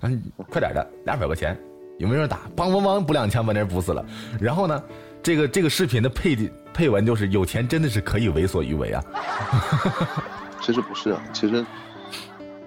[0.00, 0.10] 啊，
[0.48, 1.58] 快点的，两百块钱，
[1.98, 2.38] 有没有人打？
[2.56, 4.02] 梆梆梆，补两枪把那人补死了。
[4.40, 4.82] 然后呢，
[5.22, 6.36] 这个这个视频的配
[6.72, 9.04] 配文就是有钱真的是可以为所欲为啊。
[10.62, 11.64] 其实不是啊，其实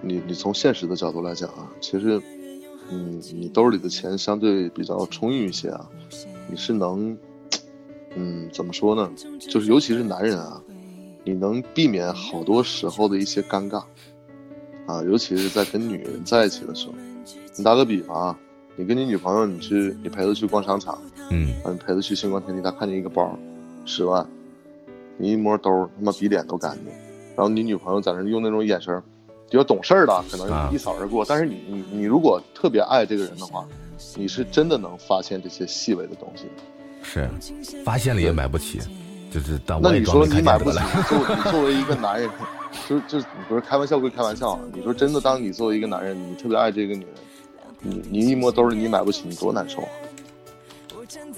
[0.02, 2.22] 你你从现实的角度来讲啊，其实，
[2.92, 5.88] 嗯，你兜里的钱相对比较充裕一些啊，
[6.48, 7.18] 你是能，
[8.16, 9.10] 嗯，怎么说呢？
[9.40, 10.62] 就是尤其是男人啊，
[11.24, 13.84] 你能避免好多时候的一些尴尬，
[14.88, 16.94] 啊，尤其是在跟女人在一起的时候。
[17.56, 18.40] 你打个比方啊，
[18.76, 21.00] 你跟你女朋友，你去你陪她去逛商场，
[21.64, 23.38] 嗯陪他去星光天地，他看见一个包，
[23.86, 24.26] 十万，
[25.18, 26.86] 你一摸兜，他妈比脸都干净。
[27.36, 29.02] 然后你女朋友在那用那种眼神，
[29.50, 31.26] 比较懂事儿的，可啊能一扫而过。
[31.28, 33.66] 但是你你你如果特别爱这个人的话，
[34.16, 36.46] 你是真的能发现这些细微的东西。
[37.02, 37.30] 是，
[37.84, 38.80] 发现了也买不起，
[39.32, 42.30] 就是当那我也装你说你买不起了。，作你作为一个男人，
[42.88, 47.14] 就就你不是开玩笑归开玩笑，啊你说真的，当你作为一个男人，你特别爱这个女人，
[47.82, 49.90] 你你一摸兜儿你买不起，你多难受啊，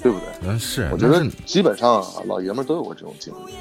[0.02, 0.28] 对不对？
[0.44, 3.54] 嗯，是，我觉得基本上啊，老爷们儿都有过这种经历，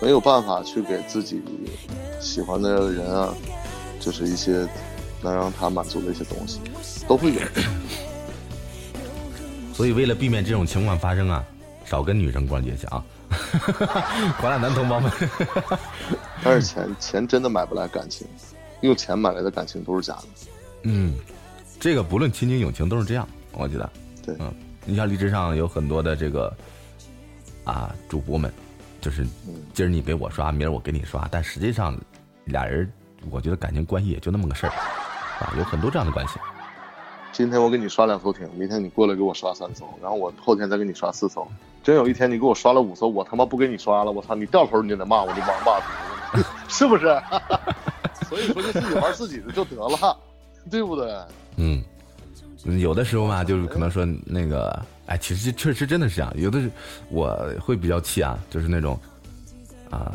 [0.00, 1.42] 没有办法去给自己
[2.20, 3.34] 喜欢的人啊，
[3.98, 4.66] 就是一些
[5.22, 6.60] 能让他满足的一些东西，
[7.08, 7.40] 都会有。
[9.74, 11.44] 所以为了避免这种情况发生啊，
[11.84, 13.02] 少跟女生逛街去啊，
[14.40, 15.10] 广大男同胞们。
[16.44, 18.26] 但是钱钱真的买不来感情，
[18.82, 20.24] 用钱买来的感情都是假的。
[20.82, 21.14] 嗯，
[21.78, 23.90] 这个不论亲情友情都是这样，我觉得。
[24.24, 24.52] 对，嗯，
[24.84, 26.52] 你像荔枝上有很多的这个
[27.64, 28.52] 啊主播们，
[29.00, 29.26] 就是
[29.72, 31.96] 今儿你给我刷，明儿我给你刷，但实际上
[32.44, 32.90] 俩人，
[33.30, 34.72] 我觉得感情关系也就那么个事儿
[35.40, 36.38] 啊，有很多这样的关系。
[37.32, 41.46] 今天我给你刷两艘艇，明天你过来给我刷三艘，然后我后天再给你刷四艘。
[41.82, 44.34] 真有一天你给我刷了五艘，我他妈不给你刷了，我操！
[44.34, 47.04] 你掉头你就得骂我这王八犊子， 是不是？
[48.28, 50.16] 所以说就自己玩自己的就得了，
[50.70, 51.10] 对不对？
[51.56, 51.82] 嗯，
[52.64, 56.30] 有的时候嘛，就是可能说那个，哎，其实确实真的是这样。
[56.36, 56.70] 有的是
[57.08, 59.00] 我会比较气啊，就是那种
[59.88, 60.12] 啊、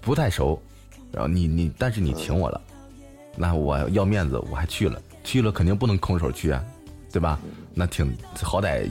[0.00, 0.58] 不太熟，
[1.12, 2.60] 然后你你，但是你请我了，
[3.36, 6.64] 那我要面子，我还去了，去了肯定不能空手去啊，
[7.12, 7.38] 对吧？
[7.74, 8.10] 那挺
[8.42, 8.88] 好歹，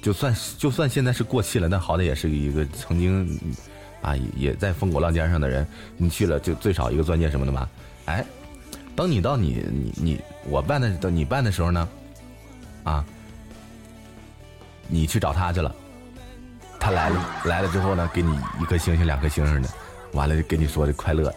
[0.00, 3.38] 就算就算现在是过气了，那好歹也是一个曾经
[4.00, 5.66] 啊也在风口浪尖上的人，
[5.98, 7.68] 你去了就最少一个钻戒什么的嘛，
[8.06, 8.24] 哎。
[8.98, 10.20] 等你到你你你
[10.50, 11.88] 我办的等你办的时候呢，
[12.82, 13.04] 啊，
[14.88, 15.72] 你去找他去了，
[16.80, 19.68] 他来了来了之后呢，给你一颗星星两颗星星的，
[20.14, 21.28] 完了就跟你说的快乐，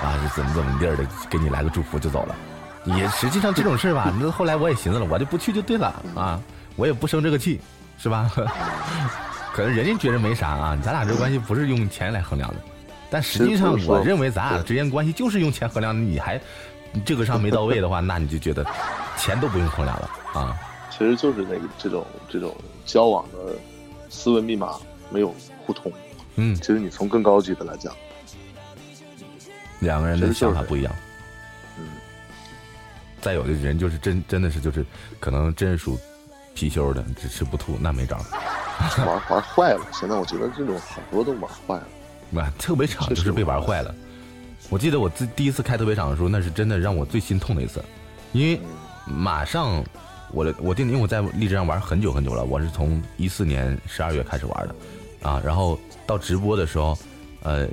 [0.00, 2.36] 啊就怎么怎么地儿的，给你来个祝福就走了。
[2.84, 6.40] 也实际上这种事儿吧， 那后来我也寻思了，我就不去就对了啊，
[6.76, 7.60] 我也不生这个气，
[7.98, 8.30] 是吧？
[9.52, 12.56] 可能人家觉得没啥啊，咱俩这关系不是用钱来衡量的，
[13.10, 16.42] 但实际上我认为咱俩之间关系就是用钱衡量的，你还你
[17.04, 18.64] 这个上没到位的话， 那你就觉得
[19.16, 20.58] 钱都不用衡量了啊。
[20.90, 23.54] 其实就是那个这种这种交往的
[24.10, 24.76] 思维密码
[25.10, 25.34] 没有
[25.64, 25.92] 互通。
[26.36, 27.94] 嗯，其实你从更高级的来讲，
[29.80, 30.94] 两个人的想法不一样。
[31.78, 31.84] 嗯，
[33.20, 34.84] 再有的人就是真真的是就是
[35.20, 35.98] 可能真是属
[36.54, 38.16] 貔貅的，只吃不吐，那没招。
[39.04, 39.86] 玩玩坏了。
[39.92, 41.86] 现在我觉得这种好多都玩坏了。
[42.42, 43.94] 啊，特别场就是被玩坏了。
[44.70, 47.82] 我记得我自第一次开特别场的时候，那是真的让我最心痛的一次，
[48.32, 48.60] 因为
[49.06, 49.82] 马上
[50.30, 54.74] 我的我定，因为我在荔枝上玩很久很久了，我是从一四年十二月开始玩的，
[55.28, 56.96] 啊，然后到直播的时候，
[57.42, 57.66] 呃，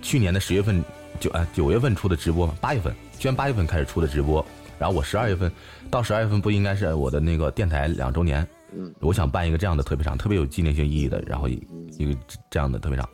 [0.00, 0.82] 去年的十月份
[1.18, 4.44] 九啊九月份出的直播嘛，八月份居然八月份开始出的直播，
[4.78, 5.52] 然后我十二月份
[5.90, 11.62] 到十二月份不应该是我的那个电台两周年，嗯，我想办一个这样的特别场，特别有纪念性意义的，然后一
[11.98, 12.18] 一个
[12.48, 13.06] 这样的特别场。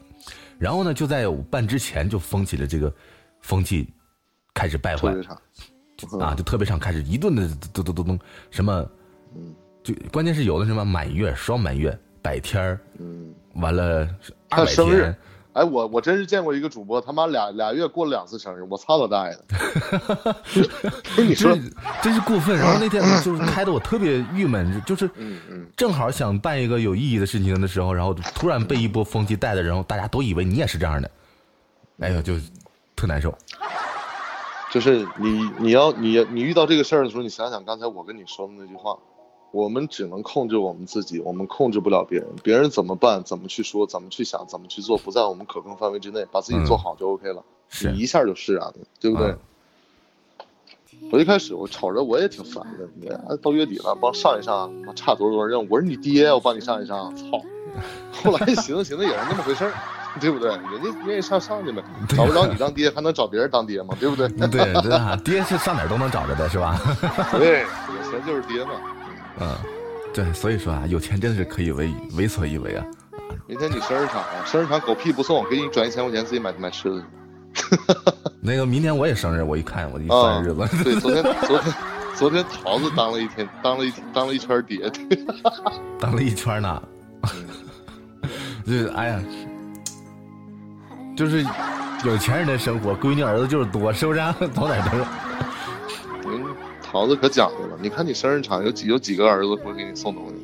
[0.59, 2.91] 然后呢，就在我办之前就封起了这个
[3.47, 3.89] 风气，
[4.53, 5.15] 开始败坏。
[6.21, 8.19] 啊，就特别场开始一顿的咚咚咚咚
[8.51, 8.91] 什么，
[9.35, 9.55] 嗯。
[9.85, 14.01] 就关键是有的什么满月、双满月、百天儿，嗯，完了
[14.49, 15.03] 二百他生日。
[15.03, 15.17] 天，，
[15.53, 20.35] 哎，我我真是见过一个主播，他妈俩俩月过了两次生日，我操他大爷的！
[21.15, 21.57] 不是你说。
[22.03, 22.59] 真，是过分。
[22.59, 25.09] 然后那天就是开的我特别郁闷，就是
[25.77, 31.09] 正好想办一个有意义的事情的时候，然后突然被一波风气带的，然后大家都以为你也是这样的，
[32.01, 32.35] 哎呦，就
[32.97, 33.33] 特难受。
[34.73, 38.99] 就是你你要你你遇到这个事儿的时候，你想想刚才我跟你说的那句话，
[39.53, 47.45] 我们只能控制我们自己，我们控制不了别人，别人怎么办，怎么去说，怎么去想，怎么去做，不在我们可控范围之内，把自己做好就 OK 了。
[47.69, 49.29] 是你一下就释然了，对不对？
[49.29, 49.39] 嗯
[51.13, 53.07] 我一开始我瞅着我也挺烦的，你
[53.43, 57.43] 到月底了帮上一上，妈差多少多少任务，我是你爹，我帮你上一上，操！
[58.11, 59.75] 后来寻思寻思也是那么回事儿，
[60.21, 60.51] 对不对？
[60.51, 63.95] 人家愿意上上去呗，找不着你当爹，还能找别人当爹吗？
[64.01, 64.29] 对不对？
[64.49, 66.81] 对对啊，爹是上哪儿都能找着的，是吧？
[67.39, 68.71] 对，有钱就是爹嘛。
[69.41, 69.55] 嗯，
[70.15, 72.85] 对，所以说啊，有钱真的是可以为为所欲为啊。
[73.47, 77.03] 明天你生日场啊，生日场狗屁不送，给你转一千块钱自己买买吃的。
[78.41, 81.75] 那个明天我也生日，我一看我一算日子，对，昨天昨天
[82.15, 84.91] 昨天桃子当了一天，当了一当了一圈爹，
[85.99, 86.83] 当了一圈呢。
[88.65, 89.21] 就是哎呀，
[91.17, 91.45] 就是
[92.05, 94.21] 有钱人的生活，闺女儿子就是多，是不是？
[94.55, 95.05] 走哪都是。
[96.29, 96.45] 您，
[96.83, 97.79] 桃子可讲究了。
[97.81, 100.35] 你看你生日场有几有几个儿子会给你送东西？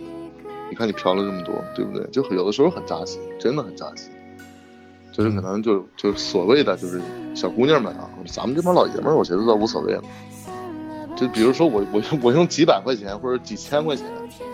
[0.70, 2.02] 你看你嫖了这么多，对不对？
[2.10, 4.10] 就有的时候很扎心，真的很扎心。
[5.12, 6.98] 就是可能就就所谓的就是
[7.34, 10.02] 小姑娘们啊，咱们这帮老爷们儿，我觉得倒无所谓了。
[11.14, 14.06] 就比如说我我我用几百块钱或者几千块钱，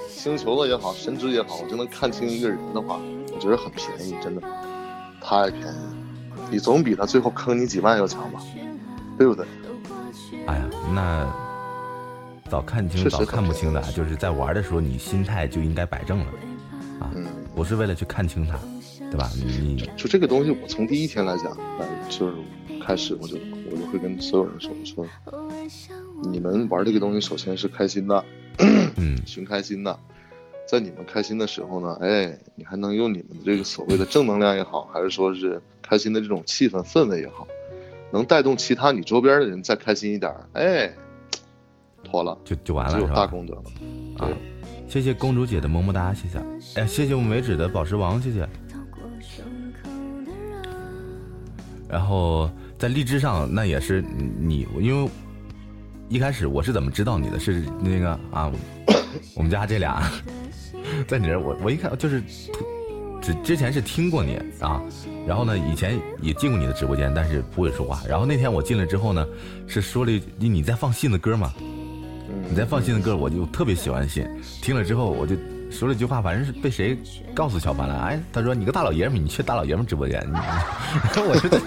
[0.09, 2.99] 星球的也好，神职也好，我就能看清一个人的话，
[3.33, 4.43] 我觉得很便宜，真的
[5.21, 5.93] 太便宜了。
[6.51, 8.41] 你总比他最后坑你几万要强吧？
[9.19, 9.47] 对不对？
[10.47, 10.65] 哎呀，
[10.95, 11.27] 那
[12.51, 16.27] 早看清早看不清的，就是在玩的时候，你心态就应该摆正了
[17.01, 17.11] 啊！
[17.55, 18.59] 不是为了去看清他。
[19.11, 19.31] 对吧？
[19.35, 21.45] 你就这个东西，我从第一天来讲，
[21.79, 22.35] 来就是
[22.85, 23.39] 开始，我就
[23.71, 28.23] 我就会跟所有人说，我说你们玩这个东西，首先是开心的，
[28.59, 29.99] 嗯， 寻开心的，
[30.71, 37.49] 在你们开心的时候呢，哎，你还能用你们的这个所谓的正能量也好，还是说是开心的这种气氛氛围也好，
[38.13, 40.93] 能带动其他你周边的人再开心一点，哎，
[42.05, 43.63] 妥了，就就完了，就有大功德了，
[44.19, 44.37] 对，
[44.87, 46.39] 谢谢公主姐的么么哒，谢谢，
[46.79, 48.47] 哎，谢谢我们为止的宝石王，谢谢。
[51.89, 54.05] 然后在荔枝上，那也是
[54.39, 55.11] 你，因为
[56.11, 57.39] 一开始我是怎么知道你的？
[57.39, 58.53] 是那个啊，
[59.35, 60.03] 我们家这俩
[61.07, 62.23] 在你这，我我一看就是
[63.21, 64.83] 之之前是听过你啊，
[65.27, 68.01] 然后呢，以前也进过你的直播间，但是不会说话。
[68.09, 69.27] 然后那天我进来之后呢，
[69.67, 71.53] 是说了一句你在放信的歌吗，
[72.49, 74.27] 你在放信的歌，我就特别喜欢信，
[74.63, 75.35] 听了之后我就。
[75.71, 76.97] 说了一句话，反正是被谁
[77.35, 77.95] 告诉小凡了？
[77.99, 80.19] 哎，他说你个大老爷们，你去大老爷们直播间。
[80.33, 81.61] 我说这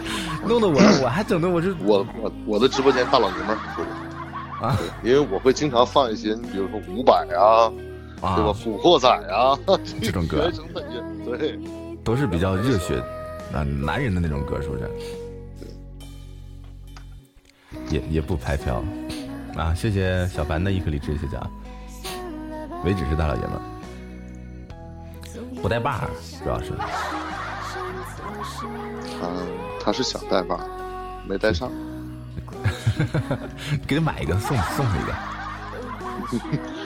[0.43, 7.71] 弄得我我还整的我是我我我的直播间大老爷们很多啊，因为我会经常放一些，你比如说伍佰啊，
[8.21, 8.53] 对吧？
[8.63, 9.57] 古惑仔啊
[10.01, 10.51] 这种歌，
[11.25, 11.57] 对，
[12.03, 12.99] 都是比较热血
[13.51, 14.89] 啊男人的那种歌，是不是？
[17.89, 18.83] 也也不拍票
[19.57, 19.73] 啊！
[19.73, 21.49] 谢谢小凡的一颗荔枝，谢谢啊。
[22.85, 23.51] 为止是大老爷们。
[25.61, 26.09] 不带把儿，
[26.43, 26.71] 主要是。
[29.21, 29.47] 嗯，
[29.83, 30.65] 他是想带把儿，
[31.27, 31.71] 没带上。
[33.87, 35.13] 给他买一个，送送他一个。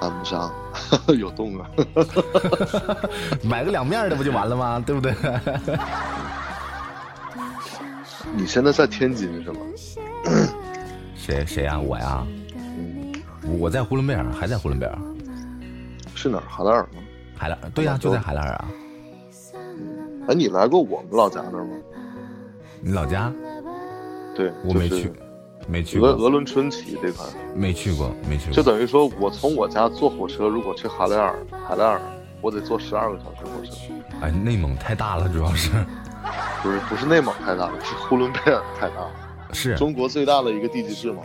[0.00, 0.52] 安不上，
[1.18, 1.68] 有洞啊。
[3.42, 4.82] 买个两面的不就完了吗？
[4.84, 5.14] 对不对？
[8.36, 9.60] 你现在在天津是吗？
[11.16, 11.78] 谁谁呀？
[11.78, 12.26] 我呀。
[12.54, 13.12] 嗯。
[13.58, 14.98] 我在呼伦贝尔，还在呼伦贝尔。
[16.14, 16.42] 是哪儿？
[16.48, 17.00] 哈达尔吗？
[17.36, 18.68] 海拉对呀，就在海拉尔啊。
[20.28, 21.70] 哎，你来过我们老家那儿吗？
[22.80, 23.32] 你老家？
[24.36, 25.12] 对，我没去，
[25.68, 26.08] 没去过。
[26.08, 28.54] 俄俄伦春奇这块没去过，没去过。
[28.54, 31.36] 就等于说，我从我家坐火车，如果去哈莱尔，
[31.68, 32.00] 海莱尔，
[32.40, 33.72] 我得坐十二个小时火车。
[34.22, 35.70] 哎，内蒙太大了，主要是。
[36.62, 39.10] 不是不是内蒙太大了，是呼伦贝尔太大了。
[39.52, 41.22] 是中国最大的一个地级市嘛。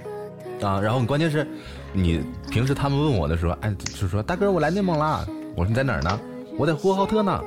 [0.62, 1.48] 啊，然后关键是，
[1.92, 5.26] 你平时他们问我的时候，哎，就说大哥，我来内蒙了。
[5.56, 6.20] 我说你在哪儿呢？
[6.58, 7.42] 我在呼和浩特呢。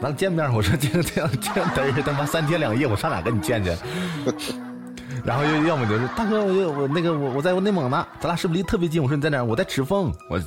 [0.00, 3.70] 完了见面，我说这样这样这样嘚儿他妈三天两夜，我上哪跟你见去？
[5.24, 9.02] 然后又要么就是大哥，我我那个我我在内蒙呢，咱俩是不是离特别近？
[9.02, 9.42] 我说你在哪？
[9.42, 10.12] 我在赤峰。
[10.28, 10.46] 我是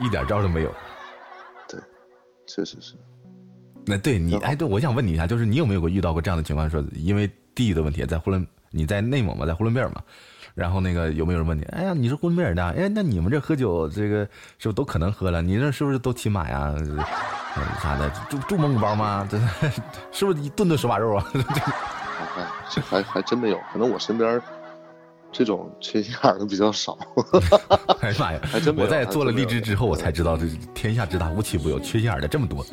[0.00, 0.74] 一点招都没有。
[1.68, 1.80] 对，
[2.46, 2.94] 确实是。
[3.86, 6.68] 那对你哎，对，我想问你一下，就是你有没有过遇到过这样的情况？
[6.68, 10.02] 说因为地域的问题，在呼伦你在内蒙嘛，在呼伦贝尔嘛？
[10.54, 11.62] 然后那个有没有人问你？
[11.64, 12.64] 哎呀，你是呼伦贝尔的？
[12.64, 14.18] 哎，那你们这喝酒，这个
[14.58, 15.42] 是不是都可能喝了？
[15.42, 16.74] 你这是不是都骑马呀？
[17.82, 18.10] 啥的？
[18.28, 19.26] 住住蒙古包吗？
[19.30, 19.38] 这
[20.10, 21.26] 是不是一顿顿手把肉啊？
[22.70, 24.40] 这还还真没有，可能我身边
[25.32, 26.96] 这种缺心眼的比较少。
[28.00, 28.40] 哎呀妈呀！
[28.44, 32.64] 还真我在做了荔枝之后，我才知道这天下之大无奇不有，缺心眼的这么多。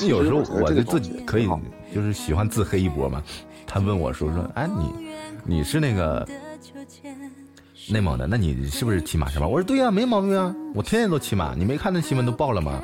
[0.00, 1.48] 有时候我就自己可以，
[1.94, 3.22] 就是喜欢自黑一波嘛。
[3.66, 5.08] 他问我说：“说，哎，你，
[5.44, 6.26] 你是那个
[7.88, 11.54] 内蒙的，那你是不是骑马上班？”我说：“对呀，没毛病啊，我天天都骑马。
[11.54, 12.82] 你没看那新闻都报了吗？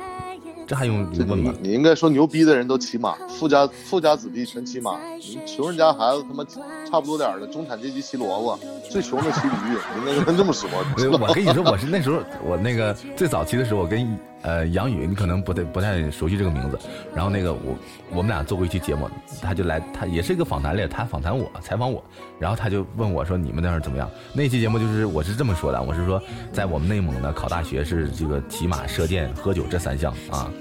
[0.71, 1.53] 这还用这问吗？
[1.61, 4.97] 你你应该说牛逼的人都骑马，富家富家子弟全骑马，
[5.45, 6.45] 穷人家孩子他妈
[6.89, 8.57] 差不多点儿的中产阶级骑萝卜，
[8.89, 10.69] 最穷的骑驴，你应该这么说。
[10.71, 13.99] 我我跟你说，我是那时候我那个最早期的时候，我跟
[14.43, 16.79] 呃杨宇，你可能不太不太熟悉这个名字。
[17.13, 17.75] 然后那个我
[18.11, 19.09] 我们俩做过一期节目，
[19.41, 22.03] 他就来，他也是一个访谈类，他访谈我，采访我，
[22.39, 26.21] 然后他就问我说：“你们那儿怎么样？”那期节目就是我是这么说的，我是说
[26.51, 30.51] 在我们内蒙呢，考大学是这个骑马、射箭、喝酒这三项啊。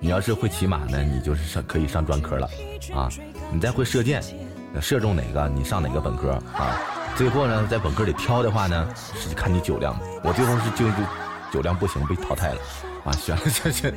[0.00, 2.48] 你要是会骑马呢，你就是上可以上专科了
[2.92, 3.08] 啊。
[3.52, 4.20] 你再会射箭，
[4.80, 6.76] 射中哪个你上哪个本科啊。
[7.14, 9.94] 最后呢，在本科里挑的话呢，是看你酒量。
[10.24, 10.92] 我最后是就是
[11.52, 12.60] 酒量不行被淘汰了
[13.04, 13.90] 啊，选了这些。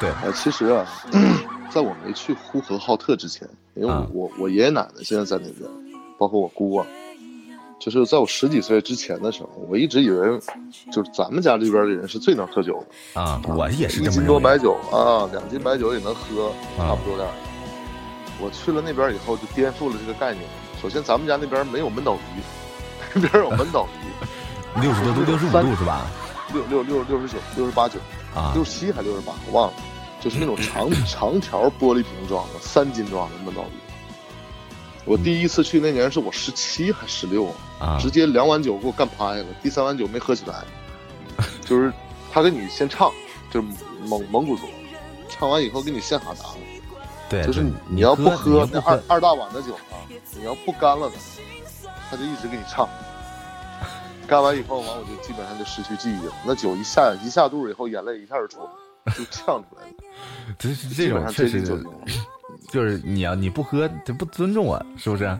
[0.00, 0.86] 对，呃，其实啊，
[1.70, 5.68] 在我没去呼和浩特之前，因为我、啊我我爷爷奶奶现在在那边，
[6.16, 6.86] 包括我姑啊，
[7.80, 10.38] 就是在我十几岁之前的时候，我一直以为
[10.92, 13.20] 就是咱们家这边的人是最能喝酒的。
[13.20, 17.34] 啊，我也是一斤多白酒啊，两斤白酒也能喝，啊差不多点儿。
[18.38, 20.44] 我去了那边以后，就颠覆了这个概念。
[20.80, 22.42] 首先，咱们家那边没有闷倒鱼，
[23.14, 26.06] 那边有闷倒鱼，六十多度，六十五度是吧？
[26.52, 27.98] 六六六六十九、六十八九、
[28.34, 29.74] 啊六十七还六十八，我忘了，
[30.20, 33.78] 就是那种长 长条玻璃瓶装的三斤装的闷倒鱼。
[35.04, 37.46] 我第一次去那年是我十七还十六，
[37.78, 40.64] 啊直接两碗酒给我干趴下了，第三碗酒没喝起来，
[41.64, 41.92] 就是
[42.32, 43.12] 他给你先唱，
[43.50, 43.68] 就是
[44.04, 44.66] 蒙蒙古族，
[45.28, 46.46] 唱完以后给你现哈达，
[47.28, 50.02] 对，就是你你要不喝，你那二二大碗的酒啊，
[50.36, 51.14] 你要不干了的，
[52.10, 52.88] 他就一直给你唱。
[54.26, 56.32] 干完以后，完我就基本上就失去记忆了。
[56.44, 59.92] 那酒一下一下肚以后，眼泪一下就出来了，就呛出来了。
[60.58, 61.62] 这是这种确实。
[62.70, 65.38] 就是你要你不喝，这不尊重我，是不是？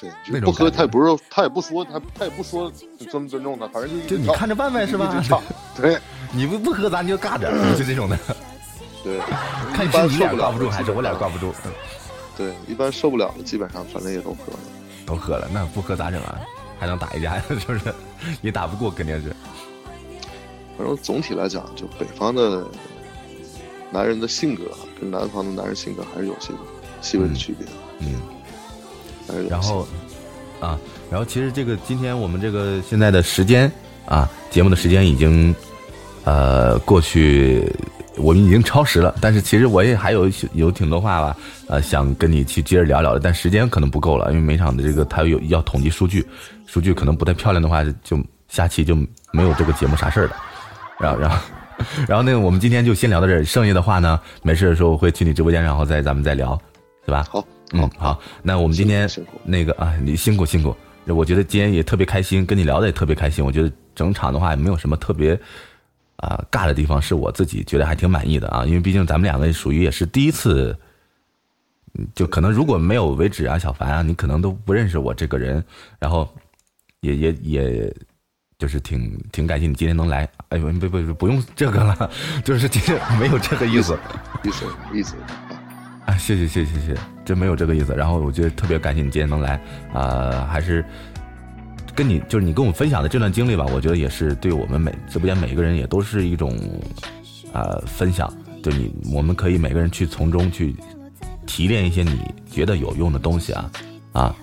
[0.00, 2.70] 对，那种就不喝他也不是，他也不说，他他也不说
[3.10, 5.22] 尊不尊重他，反正就就你看着办呗，是吧
[5.76, 5.98] 对
[6.32, 8.18] 你不不喝，咱就尬着，就这种的。
[9.02, 9.18] 对。
[9.72, 11.54] 看是一般你受不了的脸挂不住，还是我脸基本上挂不住？
[11.64, 11.72] 嗯
[12.36, 14.58] 对，一般受不了的基本上反正也都喝了。
[15.06, 16.40] 都喝了，那不喝咋整啊？
[16.84, 17.94] 还能打一架， 是不是？
[18.42, 19.34] 也打不过，肯定是。
[20.76, 22.66] 反正总体来讲，就北方的
[23.90, 24.64] 男人的性格
[25.00, 26.52] 跟南方的男人性格还是有些
[27.00, 27.66] 细微的区别。
[28.00, 29.88] 嗯，然后
[30.60, 30.78] 啊，
[31.10, 33.70] 然后其实这个今天我们这个现在的时间
[34.04, 35.54] 啊，节目的时间已经
[36.24, 37.72] 呃过去，
[38.16, 39.14] 我们已经超时了。
[39.20, 41.36] 但是其实我也还有有挺多话吧，
[41.68, 46.26] 呃，想跟你去接着聊聊的，但时间可能不够了，因为每场的这个它有要统计数据，
[46.66, 48.94] 数据可能不太漂亮的话，就下期就
[49.32, 50.36] 没有这个节目啥事儿了。
[50.98, 51.36] 然后，然后。
[52.06, 56.56] 然后那个，我们今天就先聊到这儿，剩下的话呢，没事的时候我会去你直播间，然后再咱们再聊，
[57.04, 57.26] 对吧？
[57.28, 59.10] 好，嗯，好，那我们今天
[59.42, 60.74] 那个啊，你辛苦辛苦。
[61.06, 63.44] 我觉得今天也特别开心，跟你聊的也特别开心。
[63.44, 65.36] 我觉得整场的话也没有什么特别
[66.16, 68.64] 啊、尬的地方，是我自己觉得还挺满意的啊。
[68.64, 70.76] 因为毕竟咱们两个属于也是第一次，
[71.94, 75.64] 嗯就可能如果没有为止啊、小凡啊，你可能都不认识我这个人，
[75.98, 76.28] 然后
[77.00, 77.96] 也也也。
[78.56, 82.10] 就是挺挺感谢你今天能来，哎呦，不不不不用这个了，
[82.44, 83.98] 就是今天没有这个意思，
[84.44, 87.92] 意思意思啊，啊，谢谢谢谢谢谢，真没有这个意思。
[87.94, 89.60] 然后我觉得特别感谢你今天能来，
[89.92, 90.84] 啊、还是
[91.94, 96.58] 跟你就是你跟我分享的这段经历吧，我觉得也是对我们每直播间每一个人也都是一种
[97.52, 98.32] 啊、分享。
[98.62, 100.74] 就你我们可以每个人去从中去
[101.46, 102.18] 提炼一些你
[102.50, 103.70] 觉得有用的东西啊
[104.12, 104.36] 啊。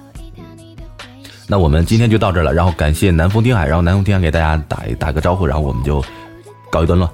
[1.47, 6.01] 那我们今天就到这儿了，然后感谢南风听海，然后南风听海给大家打一打个招呼，然后我们就
[6.71, 7.11] 告一段落。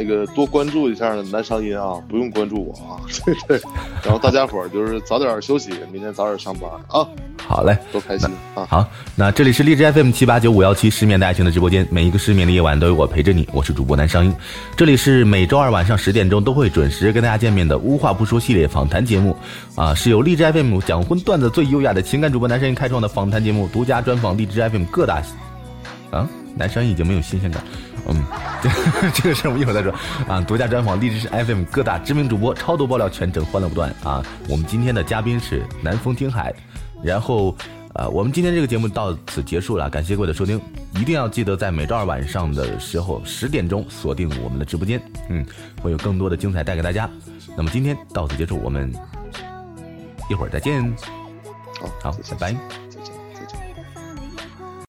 [0.00, 2.96] 那个多关注一下男商音啊，不用关注我啊，
[3.26, 3.60] 对 对。
[4.02, 7.06] 然后大家伙儿就是早点休息，明天早点上班啊，
[7.46, 7.76] 好嘞。
[7.92, 8.64] 多开心啊！
[8.66, 14.34] 好，那这里是荔枝 FM 七八九五幺七失眠的爱情的直播间，每一个失眠的夜晚都有我陪着你，我是主播南商英。
[14.74, 19.36] 这里是每周二晚上十点钟都会准时跟大家见面的无话不说系列访谈节目，
[19.74, 25.22] 啊，是由荔枝 FM 讲荤段子最优雅的情感主播南商英开创的访谈节目，独家专访荔枝 FM 各大，
[26.10, 27.62] 啊，南商英已经没有新鲜感。
[28.08, 28.24] 嗯，
[28.62, 29.92] 这 这个事儿我们一会儿再说
[30.26, 30.40] 啊。
[30.40, 34.24] 独家专访荔枝 FM 各大知名主播，超多爆料，全程欢乐不断啊。
[34.48, 36.52] 我们今天的嘉宾是南风听海，
[37.02, 37.54] 然后
[37.94, 40.60] 呃，我们今天这个节目到此结束了，感谢各位的收听，
[40.94, 45.44] 一定要记得在每周二晚上的时候十点钟锁定我们的直播间，嗯，
[45.82, 47.08] 会有更多的精彩带给大家。
[47.56, 48.92] 那么今天到此结束，我们
[50.30, 50.82] 一会儿再见，
[52.02, 52.89] 好，拜拜。